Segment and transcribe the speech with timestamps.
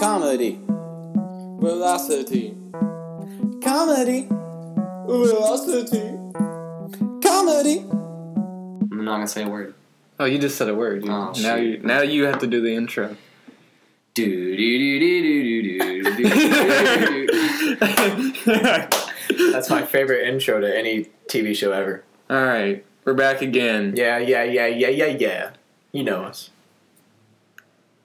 [0.00, 0.58] Comedy.
[1.60, 2.56] Velocity.
[3.62, 4.26] Comedy.
[5.06, 6.16] Velocity.
[7.22, 7.80] Comedy.
[8.90, 9.74] I'm not gonna say a word.
[10.18, 11.04] Oh, you just said a word.
[11.04, 11.60] You, oh, now shoot.
[11.60, 13.14] you now you have to do the intro.
[14.14, 17.26] Do do do do do do do do.
[19.36, 19.52] do.
[19.52, 22.04] That's my favorite intro to any TV show ever.
[22.30, 23.92] All right, we're back again.
[23.94, 25.50] Yeah, yeah, yeah, yeah, yeah, yeah.
[25.92, 26.48] You know us.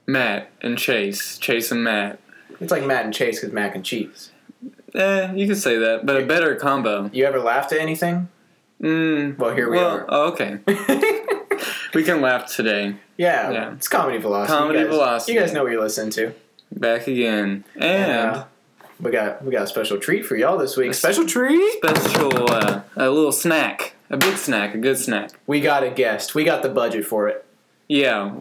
[0.08, 2.20] Matt and Chase, Chase and Matt.
[2.60, 4.32] It's like Matt and Chase because mac and cheese.
[4.94, 7.10] Eh, you could say that, but a better combo.
[7.12, 8.30] You ever laughed at anything?
[8.82, 10.06] Mm, Well, here we well, are.
[10.10, 10.60] oh, okay.
[11.94, 12.96] We can laugh today.
[13.18, 13.74] yeah, Yeah.
[13.74, 14.58] it's comedy velocity.
[14.58, 15.34] Comedy you guys, velocity.
[15.34, 16.34] You guys know what you're listening to.
[16.74, 18.46] Back again, and uh,
[19.00, 20.92] we got we got a special treat for y'all this week.
[20.92, 21.72] A Special treat.
[21.78, 25.32] special uh, a little snack, a big snack, a good snack.
[25.48, 26.36] We got a guest.
[26.36, 27.45] We got the budget for it.
[27.88, 28.34] Yeah,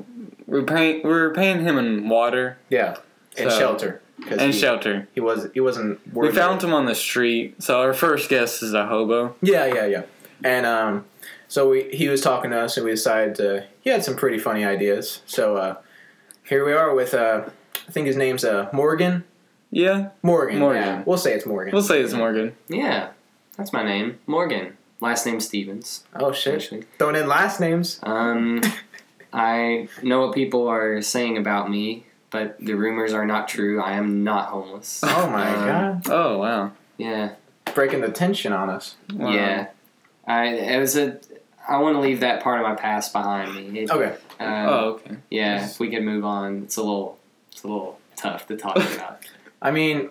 [0.46, 2.96] we're paying we're paying him in water Yeah,
[3.36, 4.00] and So- shelter.
[4.22, 5.08] 'cause and he, shelter.
[5.14, 6.00] He was he wasn't.
[6.06, 6.36] We worthy.
[6.36, 9.34] found him on the street, so our first guest is a hobo.
[9.42, 10.02] Yeah, yeah, yeah.
[10.42, 11.04] And um,
[11.48, 13.66] so we he was talking to us, and we decided to.
[13.80, 15.20] He had some pretty funny ideas.
[15.26, 15.76] So uh,
[16.44, 17.42] here we are with uh,
[17.86, 19.24] I think his name's uh Morgan.
[19.70, 20.60] Yeah, Morgan.
[20.60, 20.82] Morgan.
[20.82, 21.72] Yeah, we'll say it's Morgan.
[21.74, 22.54] we'll say it's Morgan.
[22.68, 23.08] Yeah,
[23.58, 24.76] that's my name, Morgan.
[25.00, 26.04] Last name Stevens.
[26.14, 26.54] oh shit!
[26.54, 27.98] Actually, Throwing in last names.
[28.04, 28.62] um,
[29.34, 33.80] I know what people are saying about me, but the rumors are not true.
[33.82, 35.00] I am not homeless.
[35.02, 36.06] Oh my Um, god!
[36.10, 36.72] Oh wow.
[36.98, 37.32] Yeah,
[37.74, 38.94] Breaking the tension on us.
[39.12, 39.30] Wow.
[39.32, 39.66] yeah.
[40.26, 41.18] I it was a.
[41.68, 43.80] I want to leave that part of my past behind me.
[43.80, 44.12] It, Okay.
[44.38, 45.16] um, Oh okay.
[45.30, 46.62] Yeah, if we can move on.
[46.64, 47.18] It's a little,
[47.50, 49.26] it's a little tough to talk about.
[49.60, 50.10] I mean,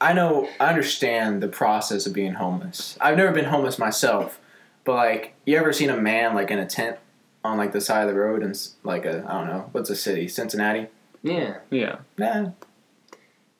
[0.00, 2.96] I know I understand the process of being homeless.
[3.00, 4.38] I've never been homeless myself,
[4.84, 6.98] but like, you ever seen a man like in a tent
[7.46, 9.96] on like the side of the road and like a I don't know what's a
[9.96, 10.86] city Cincinnati?
[11.22, 11.96] Yeah, Yeah.
[12.18, 12.50] Nah.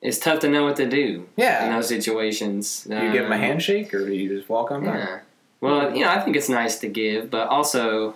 [0.02, 1.64] it's tough to know what to do Yeah.
[1.64, 1.76] in Yeah.
[1.76, 2.84] those situations.
[2.84, 4.96] Do you give him a Um, handshake or do you just walk on by?
[4.98, 5.18] Yeah.
[5.60, 8.14] Well, you know, I think it's nice to give, but also,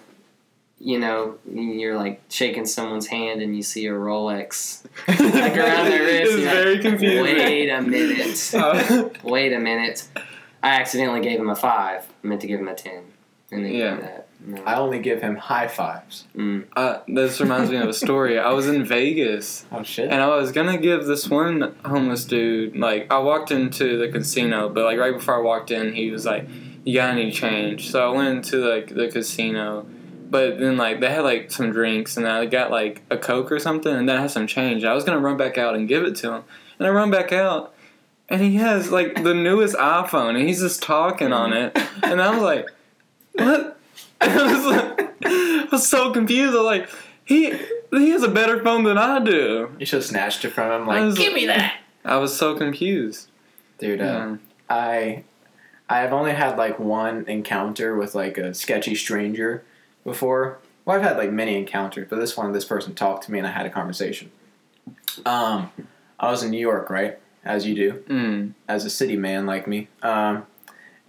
[0.78, 6.02] you know, you're like shaking someone's hand and you see a Rolex like around their
[6.04, 6.32] wrist.
[6.32, 7.22] It's very like, confusing.
[7.24, 8.50] Wait a minute.
[8.54, 10.06] Uh, Wait a minute.
[10.62, 12.06] I accidentally gave him a five.
[12.22, 13.02] I meant to give him a ten.
[13.50, 13.94] And they Yeah.
[13.96, 14.26] gave that.
[14.42, 14.62] No.
[14.64, 16.24] I only give him high fives.
[16.34, 16.64] Mm.
[16.74, 18.38] uh, this reminds me of a story.
[18.38, 20.10] I was in Vegas Oh shit!
[20.10, 24.68] and I was gonna give this one homeless dude like I walked into the casino,
[24.68, 26.48] but like right before I walked in, he was like,
[26.84, 29.86] "You got any change?" So I went into like the casino,
[30.30, 33.58] but then like they had like some drinks and I got like a coke or
[33.58, 34.84] something, and then I had some change.
[34.84, 36.44] I was gonna run back out and give it to him,
[36.78, 37.74] and I run back out,
[38.30, 42.30] and he has like the newest iPhone, and he's just talking on it, and I
[42.30, 42.66] was like,
[43.34, 43.76] "What?"
[44.20, 46.54] I was like, I was so confused.
[46.54, 46.90] I was like,
[47.24, 47.52] he
[47.92, 49.74] he has a better phone than I do.
[49.78, 50.86] You should have snatched it from him.
[50.86, 53.28] Like, was- give me that, I was so confused.
[53.78, 54.00] dude.
[54.00, 54.36] Uh, Yeah.
[54.68, 55.24] I
[55.88, 59.64] I have only had like one encounter with like a sketchy stranger
[60.04, 60.58] before.
[60.84, 63.46] Well, I've had like many encounters, but this one, this person talked to me and
[63.46, 64.30] I had a conversation.
[65.26, 65.70] Um,
[66.18, 68.52] I was in New York, right, as you do, Mm.
[68.68, 69.88] as a city man like me.
[70.02, 70.46] Um,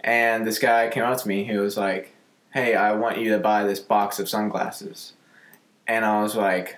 [0.00, 1.44] and this guy came up to me.
[1.44, 2.11] He was like,
[2.52, 5.12] "Hey, I want you to buy this box of sunglasses,"
[5.86, 6.76] and I was like,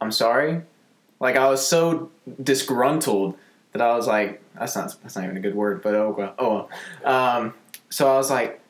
[0.00, 0.62] "I'm sorry."
[1.20, 2.10] Like I was so
[2.42, 3.36] disgruntled
[3.72, 6.34] that I was like, "That's not that's not even a good word," but oh well.
[6.38, 6.68] Oh
[7.04, 7.14] well.
[7.14, 7.54] Um,
[7.88, 8.60] so I was like,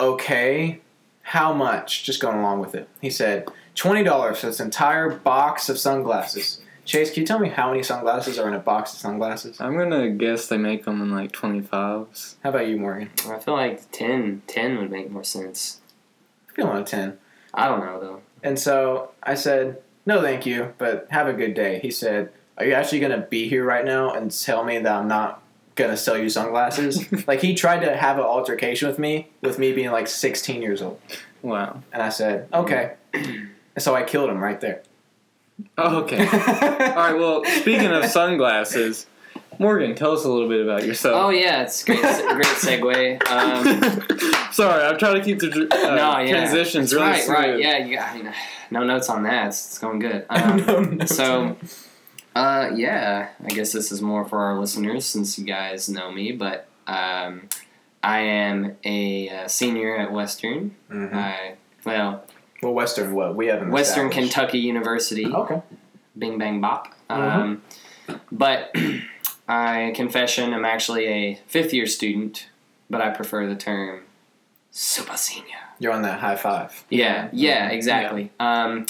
[0.00, 0.80] "Okay,
[1.22, 2.88] how much?" Just going along with it.
[3.00, 7.50] He said, 20 dollars for this entire box of sunglasses." Chase, can you tell me
[7.50, 9.60] how many sunglasses are in a box of sunglasses?
[9.60, 12.36] I'm gonna guess they make them in like 25s.
[12.42, 13.10] How about you, Morgan?
[13.28, 15.82] I feel like 10, 10 would make more sense.
[16.58, 17.18] I feel on a 10.
[17.54, 18.22] I don't know though.
[18.42, 21.78] And so I said, no, thank you, but have a good day.
[21.80, 24.92] He said, are you actually going to be here right now and tell me that
[24.92, 25.42] I'm not
[25.76, 27.06] going to sell you sunglasses?
[27.26, 30.82] like, he tried to have an altercation with me, with me being like 16 years
[30.82, 31.00] old.
[31.42, 31.82] Wow.
[31.92, 32.94] And I said, okay.
[33.12, 34.82] and so I killed him right there.
[35.76, 36.18] Oh, okay.
[36.26, 37.16] All right.
[37.16, 39.06] Well, speaking of sunglasses,
[39.58, 41.14] Morgan, tell us a little bit about yourself.
[41.16, 43.28] Oh yeah, it's great, great segue.
[43.30, 47.36] Um, Sorry, I'm trying to keep the uh, no, yeah, transitions It's really right, smooth.
[47.36, 47.78] right, yeah.
[47.78, 48.32] You got, I mean,
[48.70, 49.48] no notes on that.
[49.48, 50.26] It's, it's going good.
[50.30, 51.56] Um, No, no, so,
[52.36, 56.32] uh, yeah, I guess this is more for our listeners since you guys know me,
[56.32, 57.48] but um,
[58.02, 60.76] I am a uh, senior at Western.
[60.90, 61.12] Mhm.
[61.14, 62.24] I well,
[62.62, 63.34] Well, Western what?
[63.34, 64.10] We haven't Western.
[64.10, 65.26] Kentucky University.
[65.26, 65.62] Okay.
[66.16, 66.94] Bing Bang Bop.
[67.10, 67.62] Um,
[68.32, 68.74] but
[69.48, 72.48] I confession, I'm actually a fifth year student,
[72.90, 74.02] but I prefer the term
[74.70, 75.56] super senior.
[75.78, 76.84] You're on that high five.
[76.90, 78.30] Yeah, yeah, exactly.
[78.38, 78.86] Um,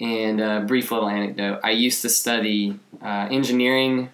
[0.00, 1.60] and a brief little anecdote.
[1.62, 4.10] I used to study uh, engineering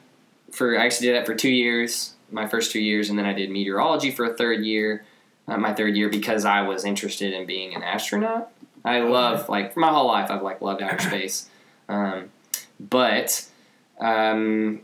[0.51, 0.79] for.
[0.79, 3.51] I actually did that for two years, my first two years, and then I did
[3.51, 5.05] meteorology for a third year.
[5.49, 8.53] Uh, my third year because I was interested in being an astronaut.
[8.85, 11.49] I love like for my whole life I've like loved outer space,
[11.89, 12.31] um,
[12.79, 13.47] but
[13.99, 14.83] um,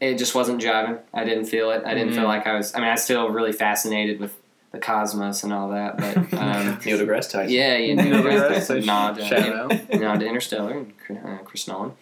[0.00, 0.98] it just wasn't jiving.
[1.12, 1.82] I didn't feel it.
[1.84, 2.28] I didn't feel Mhm.
[2.28, 2.74] like I was.
[2.74, 4.36] I mean, I was still really fascinated with
[4.70, 7.48] the cosmos and all that, but um, Neil deGrasse Tyson.
[7.50, 8.84] yeah, you Neil know, deGrasse Tyson.
[8.86, 9.94] nod, uh, Shout out.
[10.00, 10.72] nod to Interstellar
[11.08, 11.92] and uh, Chris Nolan.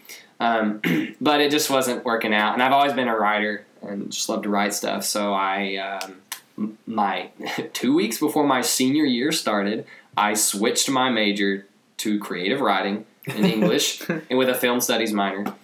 [0.41, 0.81] Um,
[1.21, 4.43] but it just wasn't working out, and I've always been a writer and just love
[4.43, 5.05] to write stuff.
[5.05, 7.31] So I, um, my
[7.73, 11.67] two weeks before my senior year started, I switched my major
[11.99, 15.55] to creative writing in English and with a film studies minor.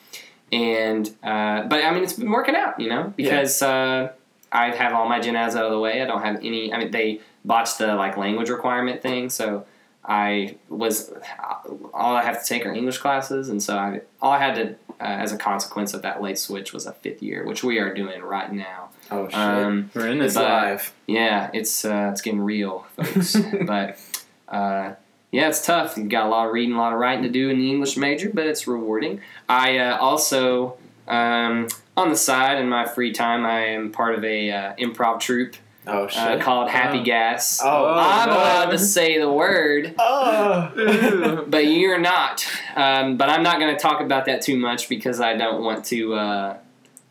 [0.53, 4.13] And uh, but I mean, it's been working out, you know, because uh,
[4.53, 6.03] I have all my gen eds out of the way.
[6.03, 6.73] I don't have any.
[6.73, 9.65] I mean, they botched the like language requirement thing, so
[10.05, 11.11] I was
[11.95, 14.69] all I have to take are English classes, and so I all I had to
[15.01, 17.95] uh, as a consequence of that late switch was a fifth year, which we are
[17.95, 18.91] doing right now.
[19.11, 19.35] Oh shit.
[19.35, 20.39] Um, We're in it's it.
[20.39, 20.93] but- live.
[21.07, 23.37] yeah, it's uh, it's getting real, folks.
[23.67, 23.99] but
[24.49, 24.93] uh,
[25.33, 25.97] yeah, it's tough.
[25.97, 27.97] You got a lot of reading, a lot of writing to do in the English
[27.97, 29.21] major, but it's rewarding.
[29.49, 30.77] I uh, also
[31.09, 35.21] um, on the side in my free time, I am part of a uh, improv
[35.21, 37.05] troupe Oh uh, called Happy Oh.
[37.05, 37.61] Gas.
[37.63, 37.95] oh.
[37.99, 38.37] I'm no.
[38.37, 41.45] allowed to say the word, Oh.
[41.49, 42.47] but you're not.
[42.77, 45.85] Um, but I'm not going to talk about that too much because I don't want
[45.87, 46.57] to uh,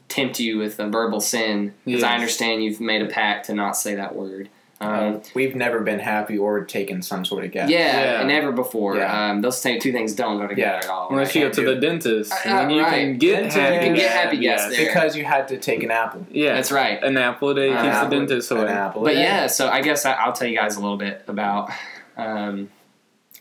[0.08, 1.74] tempt you with a verbal sin.
[1.86, 4.48] Because I understand you've made a pact to not say that word.
[4.82, 7.70] Um, we've never been happy or taken some sort of gas.
[7.70, 8.20] yeah, Yeah.
[8.20, 8.98] and never before.
[8.98, 9.30] Yeah.
[9.32, 10.86] Um, those same two things don't go together Yeah.
[10.86, 11.10] at all.
[11.12, 11.36] Unless right?
[11.36, 11.80] you go to do the it.
[11.82, 12.92] dentist, Uh, and you right.
[12.92, 13.74] can get Dentist, happy.
[13.76, 14.86] you can get happy gas there.
[14.88, 16.26] Because you had to take an apple.
[16.32, 17.02] Yeah, That's right.
[17.04, 18.62] An apple a day An keeps apple- the dentist away.
[18.62, 18.76] An away.
[18.78, 19.04] apple.
[19.04, 19.22] But day.
[19.22, 21.70] yeah, so I guess I, I'll tell you guys a little bit about,
[22.18, 22.70] um,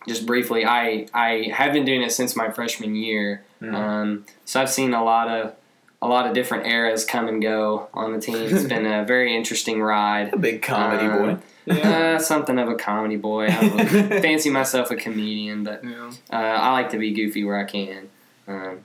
[0.09, 0.65] just briefly.
[0.67, 3.43] I I have been doing it since my freshman year.
[3.63, 5.53] Um, so I've seen a lot of
[6.02, 8.37] a lot of different eras come and go on the team.
[8.37, 10.31] It's been a very interesting ride.
[10.32, 11.43] A big comedy Um, boy.
[11.67, 12.14] Yeah.
[12.17, 13.47] Uh, something of a comedy boy.
[13.49, 13.88] I don't
[14.23, 16.11] fancy myself a comedian, but yeah.
[16.32, 18.08] uh, I like to be goofy where I can.
[18.49, 18.81] Um,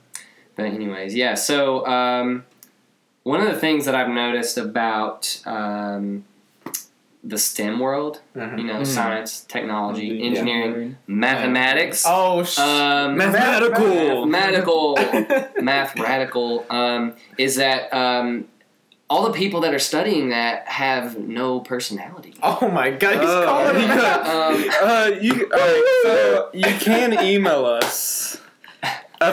[0.54, 1.34] but anyways, yeah.
[1.34, 2.44] So um,
[3.22, 6.24] one of the things that I've noticed about um,
[7.28, 8.58] the STEM world, Mhm.
[8.58, 8.86] you know, Mhm.
[8.86, 10.26] science, technology, Yeah.
[10.28, 14.26] engineering, mathematics, Oh sh- um, Mathematical.
[14.26, 14.96] mathematical,
[15.60, 18.44] math radical, um, is that um,
[19.10, 22.34] all the people that are studying that have no personality.
[22.42, 24.14] Oh my god, he's Oh, calling him yeah.
[24.16, 28.38] Um, Uh, you, alright, so you can email us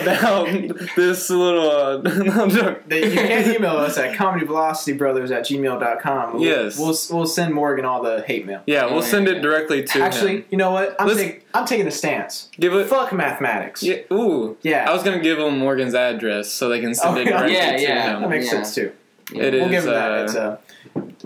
[0.01, 0.47] about
[0.95, 1.69] this little.
[1.69, 2.83] Uh, no, I'm joking.
[3.03, 6.33] You can email us at comedyvelocitybrothers at gmail.com.
[6.33, 6.77] We'll, Yes.
[6.77, 8.61] We'll, we'll send Morgan all the hate mail.
[8.65, 9.33] Yeah, we'll send yeah.
[9.35, 10.45] it directly to Actually, him.
[10.51, 10.95] you know what?
[10.99, 12.49] I'm, Let's- take, I'm taking a stance.
[12.59, 12.87] Give it.
[12.87, 13.81] Fuck mathematics.
[13.83, 14.57] Yeah, ooh.
[14.63, 14.89] Yeah.
[14.89, 17.37] I was gonna give them Morgan's address so they can send Oh, it yeah.
[17.37, 18.13] directly Yeah, to yeah.
[18.15, 18.21] him.
[18.23, 18.51] that makes Yeah.
[18.51, 18.91] sense too.
[19.33, 20.11] It we'll is, give him that.
[20.11, 20.57] uh, It's uh,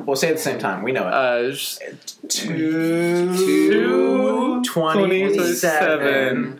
[0.04, 0.84] we'll say it at the same time.
[0.84, 1.13] We know it.
[1.13, 1.81] Uh, just
[2.30, 3.34] Two
[4.63, 6.60] twenty-seven.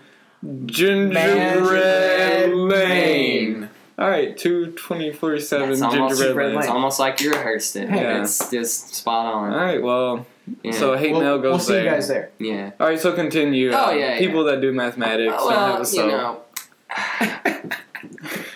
[0.66, 3.70] Gingerbread Lane.
[4.00, 6.60] All right, two twenty-four-seven It's almost, Gingerbread Lane.
[6.60, 7.90] it's almost like you rehearsed it.
[7.90, 8.22] Yeah.
[8.22, 9.52] It's just spot on.
[9.54, 10.28] All right, well,
[10.64, 10.72] Yeah.
[10.74, 11.84] so hate we'll, mail we'll goes see there.
[11.86, 12.30] you guys there.
[12.38, 12.72] yeah.
[12.80, 13.72] All right, so continue.
[13.74, 14.20] Oh, Uh, yeah, yeah.
[14.20, 16.42] People that do mathematics don't have Well, a you know.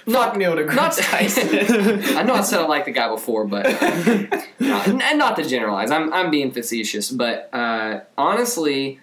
[0.06, 2.18] Fuck Neil deGrasse not- Tyson.
[2.18, 3.64] I know I said I like the guy before, but
[4.60, 5.90] not, and not to generalize.
[5.90, 9.00] I'm I'm being facetious, but uh, honestly,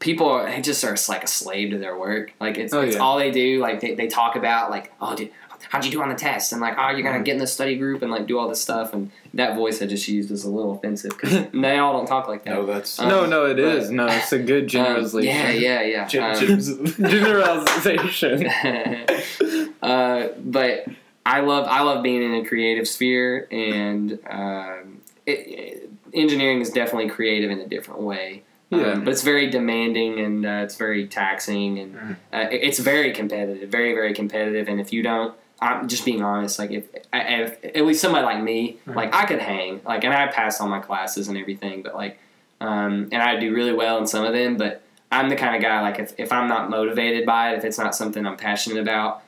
[0.00, 2.32] people are, just are like a slave to their work.
[2.40, 3.02] Like it's, Oh, it's yeah.
[3.02, 3.58] all they do.
[3.60, 5.30] Like they, they talk about like oh dude,
[5.70, 6.52] how'd you do on the test?
[6.52, 8.60] And like oh you're gonna get in the study group and like do all this
[8.60, 8.92] stuff.
[8.94, 12.28] And that voice I just used is a little offensive because they all don't talk
[12.28, 12.54] like that.
[12.54, 12.98] no, that's.
[12.98, 13.90] Um, no, no, it but- is.
[13.90, 15.34] No, it's a good Um, generalization.
[15.62, 16.32] yeah, yeah, yeah.
[16.32, 16.60] Um,
[17.10, 18.46] Generalization.
[19.82, 20.86] uh, but
[21.26, 26.70] I love I love being in a creative sphere, and um, it, it- engineering is
[26.70, 28.42] definitely creative in a different way.
[28.70, 28.92] Yeah.
[28.92, 32.12] Um, but it's very demanding and uh, it's very taxing and Mhm.
[32.32, 34.68] uh, it's very competitive, very very competitive.
[34.68, 36.58] And if you don't, I'm just being honest.
[36.58, 38.94] Like if, if at least somebody like me, Mhm.
[38.94, 42.18] like I could hang, like and I passed all my classes and everything, but like,
[42.60, 44.82] um, and I do really well in some of them, but.
[45.10, 47.78] I'm the kind of guy like if, if I'm not motivated by it, if it's
[47.78, 49.22] not something I'm passionate about,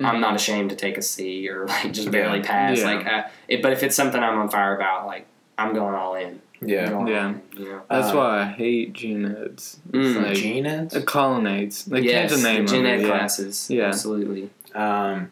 [0.00, 2.76] I'm not ashamed to take a C or like just barely pass.
[2.78, 2.84] Yeah.
[2.94, 5.24] Like, uh, it, but if it's something I'm on fire about, like
[5.56, 6.42] I'm going all in.
[6.60, 6.88] I'm yeah.
[6.90, 6.96] Yeah.
[6.96, 7.82] all in, you know?
[7.90, 9.78] That's Uh, why I hate gen eds.
[9.92, 10.22] It's Mm.
[10.24, 10.96] like Geneds?
[10.96, 11.84] uh, colonnades.
[11.84, 13.00] They yes, change the name gen of ed it.
[13.02, 13.08] Yeah.
[13.08, 13.70] classes.
[13.70, 13.84] Yeah.
[13.86, 14.50] absolutely.
[14.74, 15.30] Um,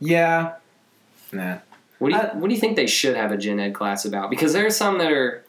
[0.00, 0.52] yeah.
[1.32, 1.58] Nah.
[1.98, 4.04] What do you I- What do you think they should have a gen ed class
[4.04, 4.30] about?
[4.30, 5.44] Because there are some that are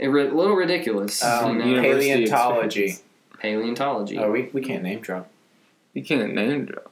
[0.00, 1.22] a ri- little ridiculous.
[1.22, 1.82] Um, you know?
[1.82, 2.84] Paleontology.
[2.84, 3.02] experience.
[3.38, 4.18] Paleontology.
[4.18, 5.28] Oh, we, we can't name drop.
[5.94, 6.90] You can't name drop.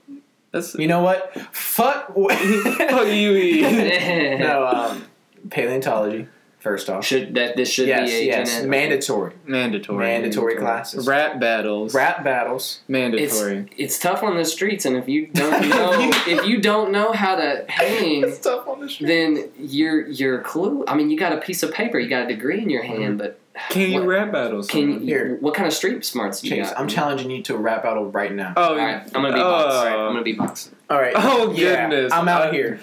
[0.53, 1.33] That's You know what?
[1.53, 2.09] Fuck.
[2.15, 3.67] fuck you.
[4.39, 5.05] No, um,
[5.51, 6.27] paleontology.
[6.61, 9.99] First off, should that this should yes, be a yes, genetic- mandatory, Mandatory.
[10.07, 11.07] mandatory classes.
[11.07, 11.95] Rap battles.
[11.95, 12.81] Rap battles.
[12.83, 13.67] It's Mandatory.
[13.79, 15.93] it's tough on the streets, and if you don't know
[16.27, 19.07] if you don't know how to hang, tough on the street.
[19.07, 20.85] then you're you're clue.
[20.87, 23.03] I mean, you got a piece of paper, you got a degree in your hand,
[23.05, 23.17] mm-hmm.
[23.17, 23.41] but
[23.71, 24.67] Can you what, rap battles?
[24.69, 25.39] can you, Here.
[25.41, 26.79] what kind of street smarts do you Chase, got?
[26.79, 28.53] I'm challenging you to a rap battle right now.
[28.59, 29.45] Oh, All right, I'm gonna be oh.
[29.45, 29.75] box.
[29.75, 30.71] All right, I'm gonna be box.
[30.91, 31.15] All right.
[31.17, 32.13] Oh, Yeah, goodness.
[32.13, 32.81] I'm out I- here.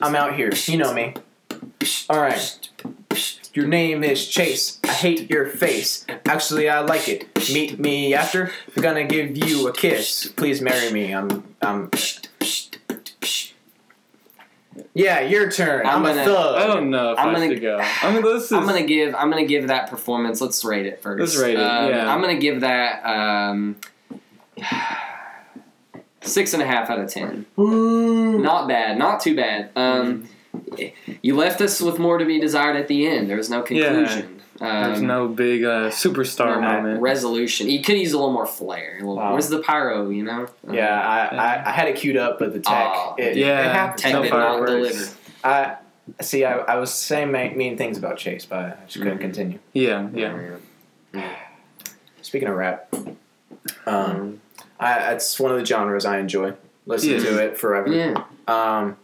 [0.00, 0.52] I'm out here.
[0.66, 1.12] You know me.
[2.08, 2.58] All right.
[3.58, 4.78] Your name is Chase.
[4.84, 6.06] I hate your face.
[6.26, 7.26] Actually, I like it.
[7.52, 8.52] Meet me after.
[8.76, 10.28] I'm gonna give you a kiss.
[10.36, 11.12] Please marry me.
[11.12, 11.42] I'm.
[11.60, 11.90] I'm.
[14.94, 15.84] Yeah, your turn.
[15.88, 16.54] I'm, I'm gonna- thug.
[16.54, 17.78] I don't know if I'm i gonna- should go.
[18.02, 18.52] I mean, this is.
[18.52, 20.40] I'm gonna give I'm gonna give that performance.
[20.40, 21.18] Let's rate it first.
[21.18, 22.14] Let's rate it, Um, yeah.
[22.14, 23.74] I'm gonna give that um,
[26.20, 27.44] six and a half out of ten.
[27.58, 28.38] Ooh.
[28.38, 29.70] Not bad, not too bad.
[29.74, 30.28] Um,
[31.22, 33.28] you left us with more to be desired at the end.
[33.28, 33.84] There was no Yeah.
[33.88, 34.34] conclusion.
[34.58, 37.00] There's Um, no big uh, superstar no moment.
[37.00, 37.68] resolution.
[37.70, 38.94] You could use a little more flair.
[38.96, 39.32] A little- Wow.
[39.32, 40.10] Where's the pyro?
[40.10, 40.48] You know?
[40.68, 42.72] Yeah, I, I, I had it queued up, but the tech.
[42.74, 43.14] Aw.
[43.18, 44.02] it, Yeah, it happens.
[44.02, 44.72] Tech No did not fireworks.
[44.72, 45.10] deliver.
[45.44, 45.76] I
[46.22, 46.44] see.
[46.44, 49.20] I, I was saying mean things about Chase, but I just couldn't Mhm.
[49.20, 49.58] continue.
[49.74, 51.28] Yeah, yeah.
[52.22, 52.92] Speaking of rap,
[53.86, 54.40] um,
[54.80, 56.54] I, it's one of the genres I enjoy.
[56.86, 57.18] Listen Yeah.
[57.18, 57.92] to it forever.
[57.92, 58.22] Yeah.
[58.48, 58.96] Um,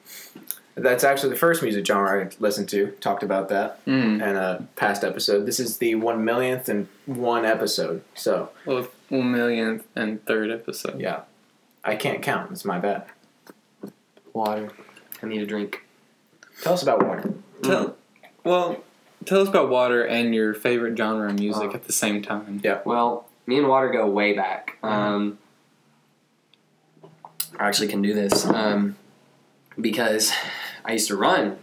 [0.77, 2.89] that's actually the first music genre I listened to.
[3.01, 4.15] Talked about that Mm.
[4.15, 5.47] in a past episode.
[5.47, 11.01] This is the one millionth and one episode, so Well, one millionth and third episode.
[11.01, 11.21] yeah,
[11.85, 12.51] I can't count.
[12.51, 13.05] It's my bad.
[14.33, 14.71] Water.
[15.23, 15.83] I need a drink.
[16.63, 17.35] Tell us about water.
[17.63, 17.97] Tell,
[18.43, 18.83] well,
[19.25, 22.61] tell us about water and your favorite genre of music Uh, at the same time.
[22.65, 22.81] Yeah.
[22.85, 24.77] Well, me and Water go way back.
[24.83, 24.87] Mm-hmm.
[24.87, 25.39] Um,
[27.59, 28.97] I actually can do this um,
[29.81, 30.33] because
[30.85, 31.57] I used to run,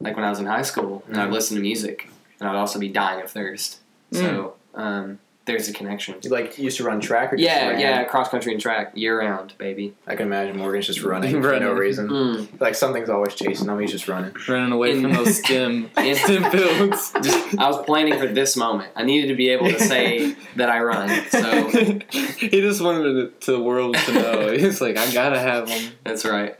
[0.00, 1.32] like when I was in high school, and I'd Mm-hmm.
[1.32, 2.08] listen to music,
[2.40, 3.80] and I'd also be dying of thirst.
[4.12, 4.16] Mm.
[4.18, 6.14] So um, there's a connection.
[6.22, 7.80] You like used to run track or just Yeah, ran?
[7.80, 9.94] yeah, cross country and track year round, baby.
[10.06, 12.08] I can imagine Morgan's just running for no reason.
[12.08, 12.60] Mm.
[12.60, 13.80] Like something's always chasing him.
[13.80, 14.34] He's just running.
[14.48, 17.12] Running away In- from those stem, in- stem fields.
[17.58, 18.92] I was planning for this moment.
[18.94, 21.08] I needed to be able to say that I run.
[21.30, 21.68] So
[22.10, 24.52] he just wanted it to the world to know.
[24.52, 25.92] He's like, I gotta have them.
[26.04, 26.54] That's right.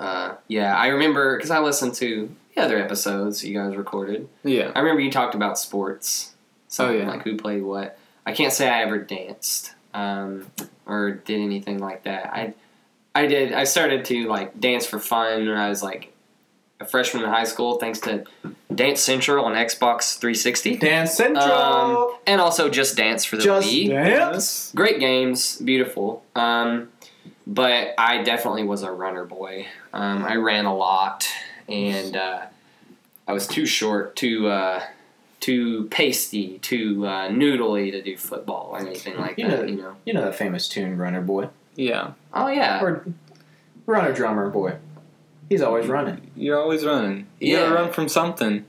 [0.00, 4.28] Uh, yeah, I remember because I listened to the other episodes you guys recorded.
[4.44, 4.72] Yeah.
[4.74, 6.34] I remember you talked about sports.
[6.68, 7.08] So Oh, yeah.
[7.08, 7.98] like who played what.
[8.26, 10.46] I can't say I ever danced um,
[10.86, 12.26] or did anything like that.
[12.32, 12.54] I
[13.14, 13.52] I did.
[13.52, 16.12] I started to like dance for fun when I was like
[16.80, 18.22] a freshman in high school, thanks to
[18.72, 21.42] Dance Central on Xbox 360, Dance Central.
[21.42, 24.70] Um, and also Just Dance for the just Wii dance.
[24.76, 26.22] great games, beautiful.
[26.36, 26.90] Um,
[27.48, 29.66] but I definitely was a runner boy.
[29.92, 31.26] Um, I ran a lot,
[31.68, 32.42] and uh,
[33.26, 34.82] I was too short, too uh,
[35.40, 39.60] too pasty, too uh, noodly to do football or anything like You that.
[39.60, 39.96] know- You know?
[40.04, 42.12] You know that famous tune, Runner Boy, Yeah.
[42.34, 42.82] Oh yeah.
[42.82, 43.04] or
[43.86, 44.74] Runner Drummer Boy.
[45.48, 46.30] He's always running.
[46.36, 47.26] You're always running.
[47.40, 47.62] You Yeah.
[47.62, 48.66] gotta run from something.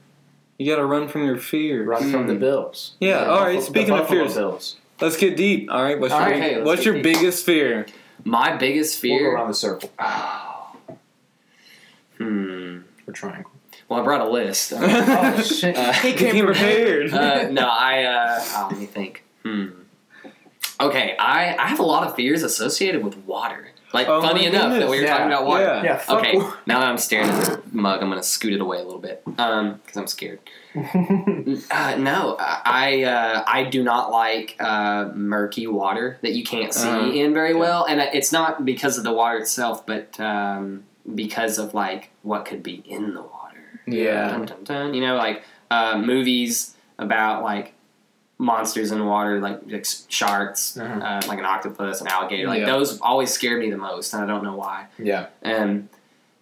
[0.57, 1.83] You gotta run from your fear.
[1.83, 2.39] Run from the Mm.
[2.39, 2.95] Bills.
[3.01, 3.55] Yeah, Yeah, all right.
[3.55, 4.75] Buffalo- Speaking of fears, Bills.
[5.01, 5.69] let's get deep.
[5.71, 5.99] All right.
[5.99, 7.03] What's All your, right, hey, what's your deep.
[7.03, 7.85] biggest fear?
[8.23, 9.11] My biggest fear.
[9.13, 9.35] We'll go fear.
[9.35, 10.75] around the circle Oh.
[12.17, 12.79] Hmm.
[13.07, 13.51] or triangle.
[13.87, 14.73] Well, I brought a list.
[14.77, 15.75] Oh shit!
[15.77, 17.13] Uh, he came prepared.
[17.13, 18.03] uh, no, I.
[18.03, 19.23] Uh, oh, let me think.
[19.43, 19.67] Hmm.
[20.81, 23.69] Okay, I I have a lot of fears associated with water.
[23.93, 25.63] Like, Oh funny my enough that we were Yeah, talking about water.
[25.63, 25.83] yeah.
[25.83, 25.97] Yeah.
[25.97, 28.77] Fuck Okay, wa- now that I'm staring at the mug, I'm gonna scoot it away
[28.79, 30.39] a little bit, um, because I'm scared.
[31.71, 36.87] Uh, no, I uh, I do not like uh, murky water that you can't see
[36.87, 37.11] Uh-huh.
[37.11, 40.83] in very well, and it's not because of the water itself, but um,
[41.15, 43.81] because of like what could be in the water.
[43.87, 44.29] yeah.
[44.29, 44.93] Dun, dun, dun.
[44.93, 47.73] You know, like uh, movies about like
[48.37, 51.01] monsters in water, like, like sharks, Mhm.
[51.03, 52.47] uh, like an octopus, an alligator.
[52.47, 52.67] Like Yeah.
[52.67, 54.85] those always scared me the most, and I don't know why.
[54.97, 55.27] Yeah.
[55.43, 55.89] Um,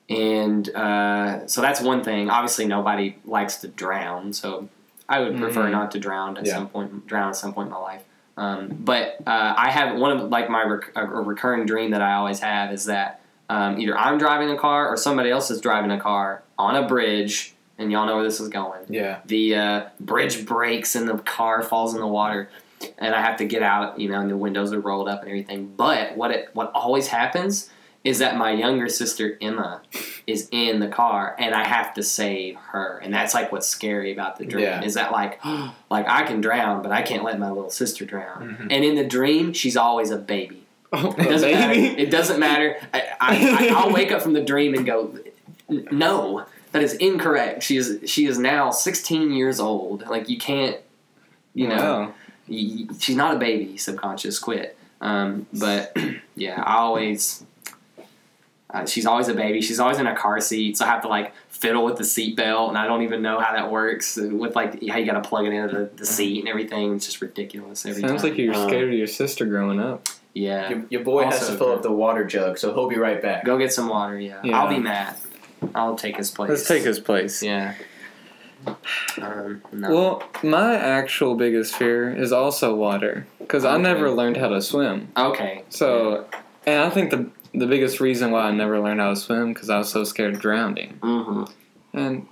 [0.09, 2.29] and uh, so that's one thing.
[2.29, 4.69] Obviously, nobody likes to drown, so
[5.09, 5.71] I would prefer Mhm.
[5.71, 6.53] not to drown at Yeah.
[6.53, 7.07] some point.
[7.07, 8.03] Drown at some point in my life.
[8.37, 12.13] Um, but uh, I have one of like my rec- a recurring dream that I
[12.13, 15.89] always have is that um, either I'm driving a car or somebody else is driving
[15.91, 18.81] a car on a bridge, and y'all know where this is going.
[18.89, 19.19] Yeah.
[19.25, 22.49] The uh, bridge breaks and the car falls in the water,
[22.97, 23.99] and I have to get out.
[23.99, 25.73] You know, and the windows are rolled up and everything.
[25.75, 27.69] But what it what always happens
[28.03, 29.81] is that my younger sister Emma
[30.25, 34.11] is in the car and I have to save her, and that's like what's scary
[34.13, 34.83] about the dream Yeah.
[34.83, 35.43] is that like
[35.89, 38.57] like I can drown, but I can't let my little sister drown.
[38.59, 38.67] Mhm.
[38.71, 40.63] And in the dream, she's always a baby.
[40.93, 41.73] Oh, It doesn't matter.
[41.73, 42.01] baby.
[42.01, 42.77] It doesn't matter.
[42.93, 45.13] I, I, I, I'll wake up from the dream and go,
[45.69, 47.63] no, that is incorrect.
[47.63, 50.07] She is she is now 16 years old.
[50.07, 50.77] Like you can't,
[51.53, 52.13] you know, Wow.
[52.47, 53.75] y- y- she's not a baby.
[53.77, 54.77] Subconscious, quit.
[55.01, 55.95] Um, but
[56.35, 57.43] yeah, I always.
[58.69, 59.61] Uh, she's always a baby.
[59.61, 62.35] She's always in a car seat, so I have to like fiddle with the seat
[62.35, 64.17] belt, and I don't even know how that works.
[64.17, 66.95] uh, With like how you got to plug it into the, the seat and everything.
[66.95, 68.31] It's just ridiculous every Sounds time.
[68.31, 70.07] like you were Um, scared of your sister growing up.
[70.33, 70.69] yeah.
[70.69, 71.75] Your, your boy has to fill good.
[71.77, 73.45] up the water jug, so he'll be right back.
[73.45, 74.19] Go get some water.
[74.19, 74.59] Yeah, Yeah.
[74.59, 75.15] I'll be mad.
[75.73, 76.49] I'll take his place.
[76.49, 77.41] Let's take his place.
[77.41, 77.73] Yeah.
[79.21, 79.89] Um, no.
[79.89, 85.07] Well, my actual biggest fear is also water because I never learned how to swim.
[85.15, 85.63] okay.
[85.69, 86.25] So,
[86.65, 89.69] and I think the the biggest reason why I never learned how to swim because
[89.69, 90.99] I was so scared of drowning.
[91.01, 91.43] Mm-hmm.
[91.97, 92.27] And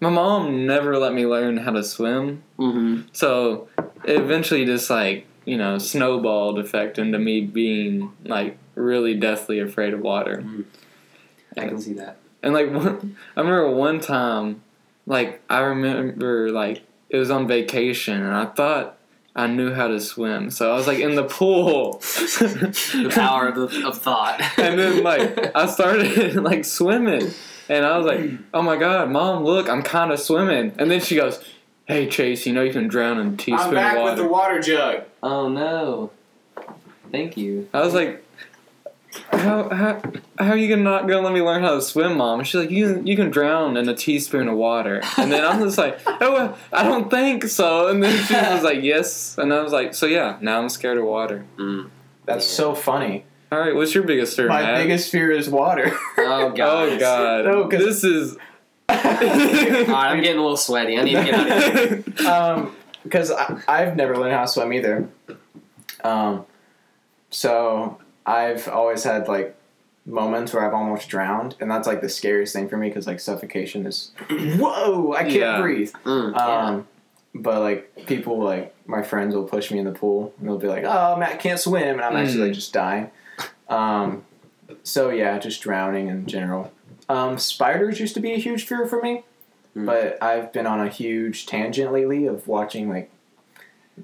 [0.00, 3.02] my mom never let me learn how to swim, Mm-hmm.
[3.12, 3.68] so
[4.04, 9.94] it eventually just like you know snowballed effect into me being like really deathly afraid
[9.94, 10.44] of water.
[11.56, 12.18] I can see that.
[12.42, 14.62] And like one, I remember one time,
[15.06, 18.97] like I remember like it was on vacation, and I thought
[19.38, 22.02] I knew how to swim, so I was like in the pool.
[22.98, 24.40] The power of, the, of thought.
[24.58, 27.30] and then like I started like swimming,
[27.68, 31.00] and I was like, "Oh my god, mom, look, I'm kind of swimming." And then
[31.00, 31.42] she goes,
[31.86, 34.22] "Hey Chase, you know you can drown in a teaspoon I'm back of water." with
[34.22, 35.04] the water jug.
[35.22, 36.10] oh no.
[37.12, 37.68] Thank you.
[37.72, 38.24] I was like,
[39.32, 40.00] "How how
[40.38, 42.70] how are you gonna not gonna let me learn how to swim, mom?" She's like,
[42.70, 45.98] "You can you can drown in a teaspoon of water." And then I'm just like,
[46.06, 49.94] "Oh, I don't think so." And then she was like, "Yes," and I was like,
[49.94, 51.88] "So yeah, now I'm scared of water." Mm.
[52.26, 52.56] That's Yeah.
[52.56, 53.24] so funny.
[53.50, 54.48] All right, what's your biggest fear?
[54.48, 54.82] My Matt?
[54.82, 55.90] biggest fear is water.
[56.18, 56.88] Oh god.
[56.92, 58.36] Oh god, No, 'cause- this is.
[58.90, 60.98] All right, I'm getting a little sweaty.
[60.98, 62.28] I need to get out of here.
[62.28, 63.30] um, because
[63.66, 65.08] I've never learned how to swim either.
[66.04, 66.44] Um,
[67.30, 67.98] so
[68.28, 69.54] I've always had like
[70.06, 73.20] moments where I've almost drowned, and that's like the scariest thing for me because like
[73.20, 75.60] suffocation is whoa, I can't Yeah.
[75.60, 75.92] breathe.
[76.04, 76.46] Mm, yeah.
[76.66, 76.86] Um,
[77.34, 80.68] but like people like my friends will push me in the pool and they'll be
[80.68, 82.46] like, "Oh, Matt can't swim," and I'm actually Mm.
[82.46, 83.10] like just dying.
[83.68, 84.24] Um,
[84.82, 86.70] so yeah, just drowning in general.
[87.08, 89.24] Um, spiders used to be a huge fear for me,
[89.76, 89.86] Mm.
[89.86, 93.10] but I've been on a huge tangent lately of watching like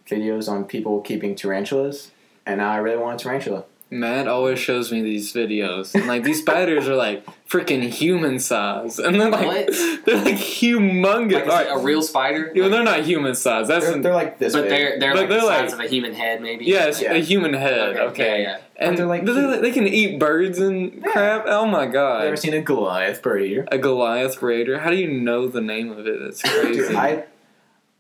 [0.09, 2.11] videos on people keeping tarantulas,
[2.47, 3.65] and now I really want a tarantula.
[3.95, 8.99] Matt always shows me these videos, and like these spiders are like freaking human size,
[8.99, 10.05] and they're like What?
[10.05, 11.47] they're like humongous.
[11.47, 12.51] Like, is it a real spider?
[12.55, 13.69] Yeah, well, they're not human size.
[13.69, 14.71] That's They're, an- they're like this but big.
[14.71, 16.65] they're they're But like they're the like- size of a human head, maybe.
[16.65, 17.13] yes, Yeah.
[17.13, 17.97] a human head.
[17.97, 18.59] Okay, Yeah, yeah.
[18.89, 21.13] and they're like- but they're like they can eat birds and Yeah.
[21.13, 21.45] crap.
[21.47, 24.79] Oh my I've god, never seen a Goliath bird a Goliath raider.
[24.81, 26.19] How do you know the name of it?
[26.21, 26.81] That's crazy.
[26.89, 27.25] Dude, I,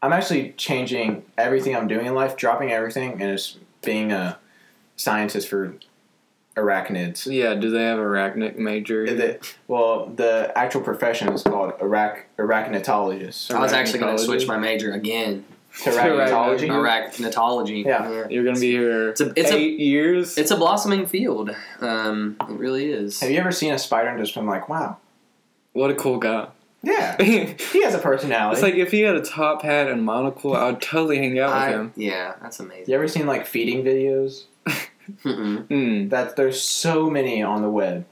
[0.02, 4.38] I'm actually changing everything I'm doing in life, dropping everything, and just being a
[4.96, 5.74] scientist for
[6.56, 7.26] arachnids.
[7.26, 9.04] yeah, do they have arachnid major?
[9.06, 13.52] The, well, the actual profession is called arach, arachnitologist.
[13.52, 15.44] I was actually going to switch my major again.
[15.82, 16.68] To arachnitology.
[16.68, 17.84] Arachnitology.
[17.84, 18.28] Yeah.
[18.30, 20.38] You're gonna be here It's a- it's a- eight years.
[20.38, 21.50] It's a blossoming field.
[21.80, 23.18] Um, it really is.
[23.18, 24.98] Have you ever seen a spider and just been like, wow,
[25.72, 26.46] what a cool guy.
[26.84, 28.54] yeah, he has a personality?
[28.54, 31.48] It's like if he had a top hat and monocle, I would totally hang out
[31.48, 31.92] with I- him.
[31.96, 32.84] yeah, that's amazing.
[32.86, 34.44] you ever seen like feeding videos?
[35.24, 35.66] Mm-mm.
[35.68, 36.10] Mm.
[36.10, 38.04] That there's so many on the web.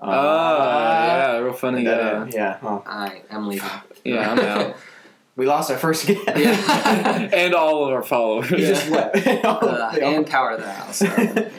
[0.00, 2.36] Uh, Oh, yeah, real funny that- guy.
[2.36, 2.58] yeah.
[2.62, 3.68] Well, I am leaving.
[4.04, 4.76] Yeah, I'm out.
[5.36, 6.22] we lost our first guest.
[6.36, 7.28] Yeah.
[7.32, 8.48] and all of our followers.
[8.50, 9.26] he just left.
[9.26, 11.02] Uh, and power of the house.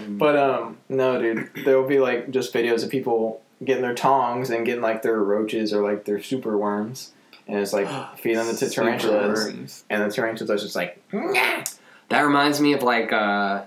[0.07, 4.49] But um, no, dude, there will be like just videos of people getting their tongs
[4.49, 7.11] and getting like their roaches or like their super worms,
[7.47, 7.87] and it's like
[8.19, 13.63] feeding them to tarantulas, and the tarantulas just like, that reminds me of like uh,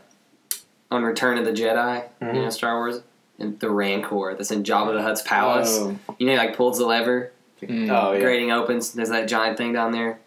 [0.91, 2.35] on Return of the Jedi, you Mhm.
[2.35, 3.03] know, Star Wars,
[3.39, 5.77] and the Rancor that's in Jabba the Hutt's palace.
[5.79, 5.97] Oh.
[6.19, 7.91] You know, he, like pulls the lever, Mm.
[7.91, 8.93] oh yeah, grating opens.
[8.93, 10.19] There's that giant thing down there.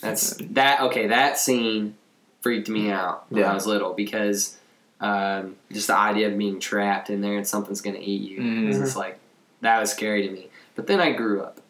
[0.00, 0.80] That's that.
[0.82, 1.96] Okay, that scene
[2.42, 3.50] freaked me out when Yeah.
[3.50, 4.56] I was little because
[5.00, 8.38] um, just the idea of being trapped in there and something's gonna eat you.
[8.40, 8.82] Mhm.
[8.82, 9.18] It's like
[9.60, 10.48] that was scary to me.
[10.76, 11.60] But then I grew up